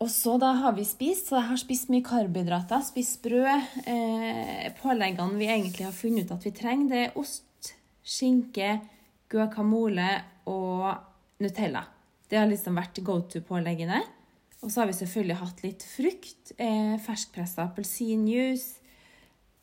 og 0.00 0.08
så 0.08 0.38
da 0.40 0.54
har 0.56 0.72
vi 0.72 0.86
spist, 0.88 1.28
så 1.28 1.36
jeg 1.36 1.48
har 1.50 1.58
spist 1.60 1.90
mye 1.92 2.04
karbohydrater, 2.06 2.80
spist 2.86 3.18
brød. 3.20 3.66
Eh, 3.84 4.70
påleggene 4.80 5.36
vi 5.36 5.50
egentlig 5.52 5.84
har 5.84 5.92
funnet 5.92 6.24
ut 6.24 6.38
at 6.38 6.46
vi 6.48 6.54
trenger, 6.56 6.88
det 6.88 7.02
er 7.04 7.18
ost, 7.20 7.74
skinke, 8.00 8.78
guacamole 9.28 10.08
og 10.48 10.88
Nutella. 11.44 11.84
Det 12.30 12.38
har 12.38 12.48
liksom 12.50 12.78
vært 12.78 13.02
go 13.04 13.18
to-påleggene. 13.26 14.00
Og 14.60 14.70
så 14.70 14.82
har 14.82 14.90
vi 14.90 14.98
selvfølgelig 14.98 15.38
hatt 15.40 15.62
litt 15.64 15.84
frukt, 15.88 16.52
eh, 16.58 16.96
ferskpressa 17.00 17.64
appelsinjuice, 17.64 18.78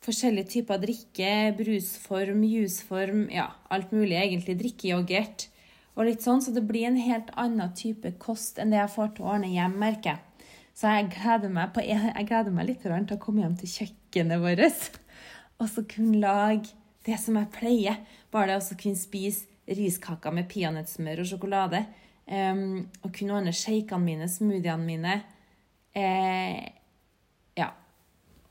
forskjellige 0.04 0.52
typer 0.54 0.80
drikke, 0.82 1.32
brusform, 1.58 2.42
jusform, 2.44 3.28
ja, 3.30 3.48
alt 3.70 3.92
mulig 3.94 4.18
egentlig. 4.18 4.58
Drikkeyoghurt 4.58 5.48
og 5.96 6.06
litt 6.06 6.22
sånn. 6.22 6.42
Så 6.42 6.54
det 6.54 6.66
blir 6.66 6.86
en 6.90 7.00
helt 7.00 7.30
annen 7.36 7.74
type 7.74 8.12
kost 8.18 8.58
enn 8.58 8.74
det 8.74 8.82
jeg 8.82 8.94
får 8.94 9.14
til 9.14 9.24
å 9.24 9.34
ordne 9.34 9.52
hjem, 9.54 9.78
merker 9.78 10.16
jeg. 10.16 10.48
Så 10.78 10.92
jeg 10.94 11.10
gleder 11.16 11.50
meg, 11.50 11.72
på, 11.74 11.82
jeg 11.82 12.26
gleder 12.28 12.54
meg 12.54 12.68
litt 12.68 12.82
til 12.84 13.16
å 13.16 13.22
komme 13.22 13.42
hjem 13.42 13.56
til 13.58 13.72
kjøkkenet 13.80 14.44
vårt 14.44 15.00
og 15.58 15.66
så 15.66 15.82
kunne 15.90 16.20
lage 16.22 16.70
det 17.06 17.18
som 17.18 17.38
jeg 17.38 17.50
pleier. 17.54 17.96
Bare 18.30 18.52
det 18.52 18.60
å 18.62 18.78
kunne 18.78 18.98
spise 18.98 19.48
riskaker 19.68 20.34
med 20.34 20.46
peanøttsmør 20.50 21.24
og 21.24 21.30
sjokolade. 21.32 21.82
Um, 22.28 22.88
og 23.00 23.12
kunne 23.16 23.38
ordne 23.38 23.54
shakene 23.56 24.04
mine, 24.04 24.28
smoothiene 24.28 24.84
mine. 24.84 25.14
Eh, 25.96 26.64
ja. 27.56 27.70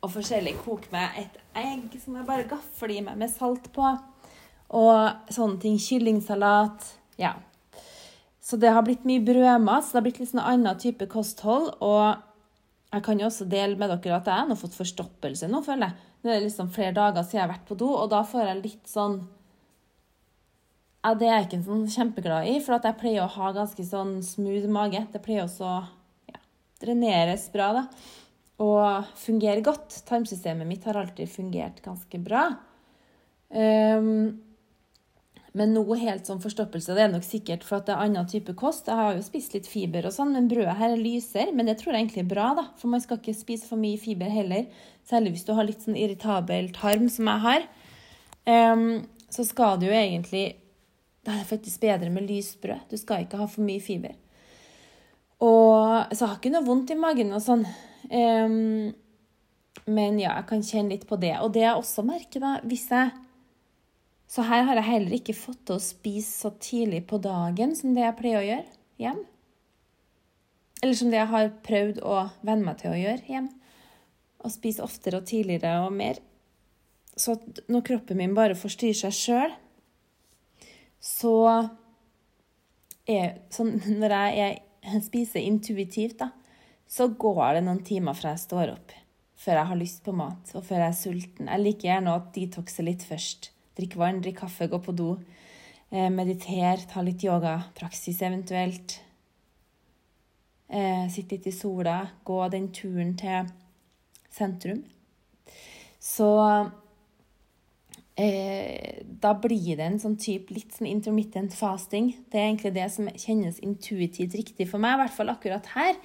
Og 0.02 0.14
forskjellig. 0.16 0.56
Koke 0.66 0.90
meg 0.94 1.20
et 1.22 1.42
egg 1.58 1.98
som 2.02 2.18
jeg 2.18 2.28
bare 2.28 2.48
gafler 2.50 2.96
i 2.96 3.04
meg 3.06 3.20
med 3.22 3.32
salt 3.34 3.70
på. 3.76 3.92
Og 4.78 5.34
sånne 5.34 5.62
ting. 5.62 5.78
Kyllingsalat. 5.82 6.90
Ja. 7.22 7.36
Så 8.42 8.58
det 8.58 8.72
har 8.72 8.86
blitt 8.88 9.06
mye 9.08 9.22
brødmat, 9.22 9.84
så 9.84 9.92
det 9.92 10.00
har 10.00 10.08
blitt 10.08 10.20
litt 10.22 10.32
sånn 10.32 10.46
annen 10.46 10.80
type 10.80 11.06
kosthold. 11.12 11.74
Og 11.84 12.18
jeg 12.94 13.04
kan 13.04 13.20
jo 13.20 13.28
også 13.28 13.48
dele 13.52 13.76
med 13.76 13.92
dere 13.92 14.22
at 14.22 14.30
jeg 14.32 14.52
har 14.52 14.60
fått 14.60 14.78
forstoppelse 14.78 15.50
nå, 15.52 15.62
føler 15.66 15.90
jeg. 15.90 16.14
Det 16.24 16.34
er 16.34 16.46
liksom 16.46 16.70
flere 16.74 16.96
dager 16.96 17.24
siden 17.24 17.42
jeg 17.42 17.46
har 17.46 17.54
vært 17.54 17.68
på 17.68 17.78
do, 17.80 17.90
og 17.94 18.08
da 18.12 18.24
får 18.26 18.48
jeg 18.48 18.62
litt 18.64 18.88
sånn 18.90 19.20
ja, 21.08 21.14
Det 21.16 21.28
er 21.28 21.38
jeg 21.38 21.48
ikke 21.48 21.64
sånn 21.64 21.86
kjempeglad 21.88 22.48
i, 22.52 22.58
for 22.64 22.76
jeg 22.84 23.00
pleier 23.00 23.24
å 23.24 23.34
ha 23.38 23.52
ganske 23.56 23.84
sånn 23.88 24.18
smooth 24.26 24.68
mage. 24.68 25.06
Det 25.14 25.22
pleier 25.24 25.46
også 25.46 25.64
å 25.64 25.78
ja, 26.28 26.42
dreneres 26.84 27.48
bra, 27.54 27.70
da. 27.78 27.86
Og 28.64 29.14
fungere 29.16 29.64
godt. 29.64 30.02
Tarmsystemet 30.10 30.68
mitt 30.68 30.84
har 30.90 31.00
alltid 31.00 31.32
fungert 31.32 31.80
ganske 31.86 32.20
bra. 32.20 32.50
Um, 33.48 34.42
men 35.58 35.72
noe 35.74 35.96
helt 36.02 36.28
sånn 36.28 36.42
forstoppelse, 36.44 36.94
det 36.94 37.06
er 37.06 37.14
nok 37.14 37.26
sikkert 37.26 37.64
for 37.66 37.80
at 37.80 37.88
det 37.88 37.96
er 37.96 38.04
annen 38.04 38.28
type 38.30 38.54
kost. 38.60 38.90
Jeg 38.92 39.00
har 39.00 39.16
jo 39.16 39.24
spist 39.26 39.56
litt 39.56 39.70
fiber 39.70 40.10
og 40.10 40.14
sånn, 40.14 40.36
men 40.36 40.50
brødet 40.52 40.76
her 40.82 40.98
lyser. 41.00 41.54
Men 41.56 41.70
det 41.70 41.80
tror 41.80 41.96
jeg 41.96 42.04
egentlig 42.04 42.26
er 42.26 42.32
bra, 42.36 42.52
da. 42.58 42.68
For 42.82 42.92
man 42.92 43.02
skal 43.02 43.22
ikke 43.22 43.38
spise 43.38 43.70
for 43.70 43.80
mye 43.82 43.98
fiber 44.02 44.34
heller. 44.34 44.68
Særlig 45.08 45.38
hvis 45.38 45.48
du 45.48 45.56
har 45.56 45.70
litt 45.70 45.88
sånn 45.88 45.98
irritabel 45.98 46.74
tarm, 46.76 47.08
som 47.14 47.32
jeg 47.32 47.46
har. 47.48 47.68
Um, 48.44 49.06
så 49.34 49.48
skal 49.48 49.80
du 49.80 49.88
jo 49.88 49.96
egentlig 49.96 50.48
Det 51.28 51.36
er 51.36 51.48
faktisk 51.50 51.82
bedre 51.84 52.10
med 52.14 52.24
lysbrød. 52.30 52.88
Du 52.88 52.96
skal 52.96 53.26
ikke 53.26 53.42
ha 53.42 53.50
for 53.52 53.68
mye 53.68 53.84
fiber. 53.84 54.16
Og 55.44 56.08
Så 56.16 56.24
jeg 56.24 56.30
har 56.30 56.38
ikke 56.40 56.54
noe 56.54 56.66
vondt 56.66 56.94
i 56.96 56.98
magen 56.98 57.36
og 57.36 57.44
sånn. 57.44 57.66
Um, 58.08 58.94
men 59.92 60.20
ja, 60.22 60.38
jeg 60.40 60.48
kan 60.48 60.64
kjenne 60.64 60.96
litt 60.96 61.04
på 61.10 61.20
det. 61.20 61.36
Og 61.44 61.52
det 61.54 61.66
jeg 61.66 61.76
også 61.76 62.06
merker, 62.08 62.44
da, 62.44 62.54
hvis 62.64 62.88
jeg 62.92 63.12
så 64.28 64.44
her 64.44 64.66
har 64.68 64.76
jeg 64.76 64.88
heller 64.90 65.16
ikke 65.16 65.36
fått 65.38 65.62
til 65.68 65.78
å 65.78 65.84
spise 65.84 66.32
så 66.44 66.52
tidlig 66.60 67.06
på 67.08 67.20
dagen 67.24 67.72
som 67.80 67.94
det 67.96 68.04
jeg 68.04 68.18
pleier 68.20 68.42
å 68.42 68.48
gjøre 68.48 68.74
hjem. 69.04 69.22
Eller 70.84 70.98
som 71.00 71.14
det 71.14 71.22
jeg 71.22 71.32
har 71.32 71.54
prøvd 71.66 72.02
å 72.04 72.18
venne 72.46 72.68
meg 72.68 72.82
til 72.82 72.92
å 72.92 73.00
gjøre 73.00 73.32
hjem. 73.32 73.48
Å 74.44 74.52
spise 74.52 74.84
oftere 74.84 75.22
og 75.22 75.30
tidligere 75.30 75.78
og 75.86 75.96
mer. 75.96 76.20
Så 77.18 77.38
når 77.72 77.86
kroppen 77.88 78.20
min 78.20 78.36
bare 78.38 78.58
forstyrrer 78.60 79.00
seg 79.00 79.16
sjøl, 79.16 79.56
så 81.04 81.36
er 83.08 83.38
sånn 83.54 83.78
Når 84.02 84.14
jeg, 84.14 84.56
jeg 84.84 85.04
spiser 85.06 85.46
intuitivt, 85.48 86.18
da, 86.20 86.32
så 86.88 87.10
går 87.12 87.58
det 87.58 87.66
noen 87.68 87.84
timer 87.86 88.16
fra 88.18 88.34
jeg 88.34 88.44
står 88.46 88.74
opp, 88.74 88.94
før 89.40 89.60
jeg 89.60 89.70
har 89.72 89.80
lyst 89.80 90.04
på 90.06 90.16
mat, 90.16 90.54
og 90.56 90.66
før 90.68 90.84
jeg 90.84 90.90
er 90.90 91.00
sulten. 91.02 91.50
Jeg 91.52 91.64
liker 91.64 91.90
gjerne 91.92 92.16
å 92.16 92.24
detoxe 92.36 92.86
litt 92.86 93.04
først. 93.08 93.52
Drikke 93.78 94.00
vann, 94.00 94.22
drikke 94.24 94.46
kaffe, 94.46 94.70
gå 94.72 94.80
på 94.84 94.96
do. 94.98 95.12
Eh, 95.92 96.10
mediter, 96.12 96.84
ta 96.90 97.04
litt 97.06 97.24
yoga, 97.24 97.60
praksis 97.78 98.22
eventuelt. 98.26 98.98
Eh, 100.68 101.06
Sitte 101.12 101.38
litt 101.38 101.48
i 101.48 101.56
sola, 101.56 102.00
gå 102.28 102.40
den 102.52 102.72
turen 102.76 103.14
til 103.20 103.48
sentrum. 104.34 104.84
Så 106.00 106.32
eh, 108.18 109.04
da 109.22 109.34
blir 109.38 109.78
det 109.78 109.86
en 109.86 110.02
sånn 110.02 110.18
type 110.20 110.54
litt 110.54 110.74
sånn 110.76 110.90
intermittent 110.90 111.56
fasting. 111.58 112.12
Det 112.32 112.40
er 112.40 112.50
egentlig 112.50 112.74
det 112.76 112.90
som 112.94 113.08
kjennes 113.14 113.62
intuitivt 113.66 114.36
riktig 114.38 114.68
for 114.72 114.82
meg, 114.84 114.98
i 114.98 115.04
hvert 115.04 115.16
fall 115.16 115.32
akkurat 115.34 115.72
her. 115.76 115.96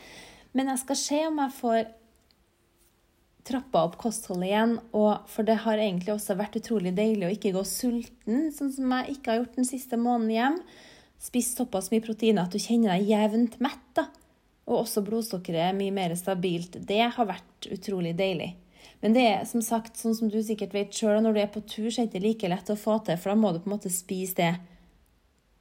Men 0.53 0.71
jeg 0.73 0.83
skal 0.85 1.01
se 1.01 1.21
om 1.27 1.41
jeg 1.41 1.57
får 1.59 1.83
trappa 3.49 3.85
opp 3.89 3.99
kostholdet 4.01 4.51
igjen. 4.51 4.79
Og 4.97 5.29
for 5.33 5.49
det 5.49 5.61
har 5.65 5.81
egentlig 5.81 6.15
også 6.15 6.39
vært 6.39 6.59
utrolig 6.61 6.95
deilig 6.97 7.29
å 7.29 7.35
ikke 7.35 7.55
gå 7.57 7.65
sulten, 7.67 8.49
sånn 8.55 8.73
som 8.75 8.97
jeg 8.99 9.17
ikke 9.17 9.33
har 9.33 9.43
gjort 9.43 9.61
den 9.61 9.69
siste 9.69 9.99
måneden 10.01 10.35
hjem. 10.37 10.59
Spist 11.23 11.59
såpass 11.59 11.91
mye 11.93 12.05
proteiner 12.05 12.45
at 12.45 12.55
du 12.55 12.63
kjenner 12.63 12.97
deg 12.97 13.13
jevnt 13.13 13.61
mett. 13.63 13.87
da. 13.99 14.09
Og 14.71 14.85
også 14.85 15.03
blodsukkeret 15.07 15.71
er 15.71 15.79
mye 15.79 15.95
mer 15.95 16.15
stabilt. 16.19 16.79
Det 16.87 17.03
har 17.17 17.29
vært 17.29 17.71
utrolig 17.75 18.15
deilig. 18.19 18.53
Men 19.03 19.17
det 19.17 19.23
er 19.27 19.47
som 19.51 19.63
sagt, 19.67 19.99
sånn 19.99 20.15
som 20.15 20.31
du 20.31 20.39
sikkert 20.47 20.75
vet 20.77 20.95
sjøl, 20.95 21.19
når 21.25 21.35
du 21.35 21.41
er 21.43 21.51
på 21.51 21.65
tur, 21.67 21.89
så 21.91 22.05
er 22.05 22.07
det 22.07 22.21
ikke 22.21 22.27
like 22.27 22.51
lett 22.53 22.71
å 22.71 22.79
få 22.79 23.01
til, 23.03 23.19
for 23.19 23.33
da 23.33 23.39
må 23.39 23.51
du 23.51 23.59
på 23.63 23.71
en 23.71 23.75
måte 23.75 23.91
spise 23.91 24.39
det 24.39 24.53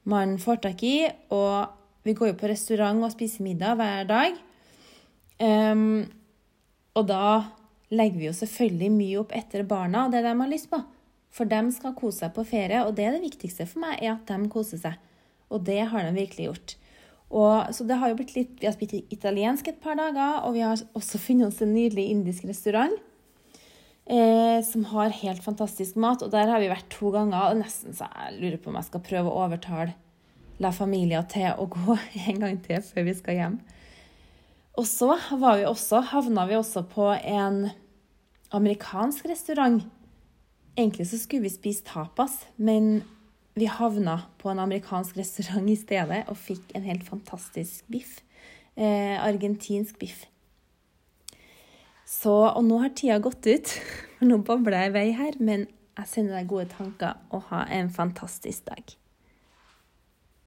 man 0.06 0.36
får 0.42 0.62
tak 0.62 0.84
i. 0.86 0.96
Og 1.34 2.06
vi 2.06 2.14
går 2.18 2.32
jo 2.32 2.38
på 2.38 2.50
restaurant 2.50 3.02
og 3.02 3.14
spiser 3.14 3.46
middag 3.46 3.78
hver 3.80 4.06
dag. 4.06 4.38
Um, 5.42 6.04
og 6.94 7.08
da 7.10 7.26
legger 7.92 8.20
vi 8.20 8.28
jo 8.28 8.36
selvfølgelig 8.36 8.90
mye 8.94 9.20
opp 9.24 9.34
etter 9.34 9.64
barna 9.68 10.06
og 10.06 10.14
det 10.14 10.22
de 10.22 10.32
har 10.38 10.50
lyst 10.50 10.70
på. 10.70 10.78
For 11.32 11.48
de 11.48 11.60
skal 11.74 11.96
kose 11.98 12.22
seg 12.22 12.34
på 12.36 12.44
ferie, 12.46 12.84
og 12.84 12.94
det 12.94 13.08
er 13.08 13.16
det 13.16 13.24
viktigste 13.24 13.66
for 13.66 13.82
meg, 13.82 13.98
er 13.98 14.14
at 14.14 14.28
de 14.28 14.50
koser 14.52 14.78
seg. 14.78 14.98
Og 15.52 15.64
det 15.66 15.80
har 15.90 16.06
de 16.06 16.14
virkelig 16.14 16.46
gjort. 16.46 16.74
Og, 17.32 17.72
så 17.72 17.86
det 17.88 17.96
har 17.98 18.12
jo 18.12 18.18
blitt 18.18 18.34
litt, 18.36 18.58
Vi 18.60 18.68
har 18.68 18.74
spist 18.76 18.92
italiensk 19.10 19.68
et 19.68 19.80
par 19.80 19.96
dager, 19.96 20.44
og 20.44 20.52
vi 20.54 20.62
har 20.62 20.76
også 20.94 21.18
funnet 21.26 21.48
oss 21.48 21.62
en 21.64 21.74
nydelig 21.74 22.10
indisk 22.12 22.46
restaurant 22.46 22.94
eh, 24.06 24.60
som 24.66 24.86
har 24.92 25.14
helt 25.22 25.44
fantastisk 25.44 25.98
mat. 26.00 26.22
Og 26.24 26.32
der 26.32 26.50
har 26.50 26.62
vi 26.62 26.70
vært 26.72 26.90
to 26.92 27.12
ganger, 27.14 27.50
og 27.50 27.60
nesten 27.62 27.96
så 27.96 28.08
jeg 28.10 28.40
lurer 28.40 28.58
på 28.62 28.72
om 28.72 28.80
jeg 28.80 28.90
skal 28.90 29.06
prøve 29.06 29.30
å 29.30 29.44
overtale 29.46 29.94
La 30.62 30.70
Familia 30.74 31.22
til 31.26 31.50
å 31.58 31.66
gå 31.70 31.96
en 32.28 32.42
gang 32.42 32.58
til 32.64 32.82
før 32.86 33.08
vi 33.08 33.16
skal 33.18 33.38
hjem. 33.38 33.56
Og 34.80 34.86
så 34.88 35.10
var 35.36 35.58
vi 35.60 35.66
også, 35.68 36.00
havna 36.12 36.46
vi 36.48 36.56
også 36.56 36.84
på 36.88 37.10
en 37.12 37.66
amerikansk 38.56 39.26
restaurant. 39.28 39.82
Egentlig 40.76 41.10
så 41.10 41.18
skulle 41.20 41.44
vi 41.44 41.52
spise 41.52 41.84
tapas, 41.84 42.38
men 42.56 43.02
vi 43.54 43.68
havna 43.68 44.22
på 44.40 44.48
en 44.48 44.62
amerikansk 44.62 45.18
restaurant 45.20 45.68
i 45.68 45.76
stedet 45.76 46.22
og 46.32 46.40
fikk 46.40 46.72
en 46.76 46.86
helt 46.88 47.04
fantastisk 47.04 47.84
biff. 47.92 48.20
Eh, 48.76 49.18
argentinsk 49.20 49.98
biff. 50.00 50.24
Så, 52.12 52.32
og 52.52 52.64
nå 52.66 52.82
har 52.82 52.92
tida 52.96 53.20
gått 53.22 53.46
ut, 53.48 53.76
for 54.18 54.28
nå 54.28 54.42
babler 54.46 54.84
jeg 54.84 54.92
i 54.92 54.96
vei 54.98 55.06
her, 55.16 55.38
men 55.40 55.68
jeg 55.98 56.08
sender 56.08 56.38
deg 56.40 56.50
gode 56.50 56.68
tanker 56.72 57.20
og 57.32 57.48
ha 57.52 57.64
en 57.72 57.90
fantastisk 57.92 58.68
dag. 58.68 58.96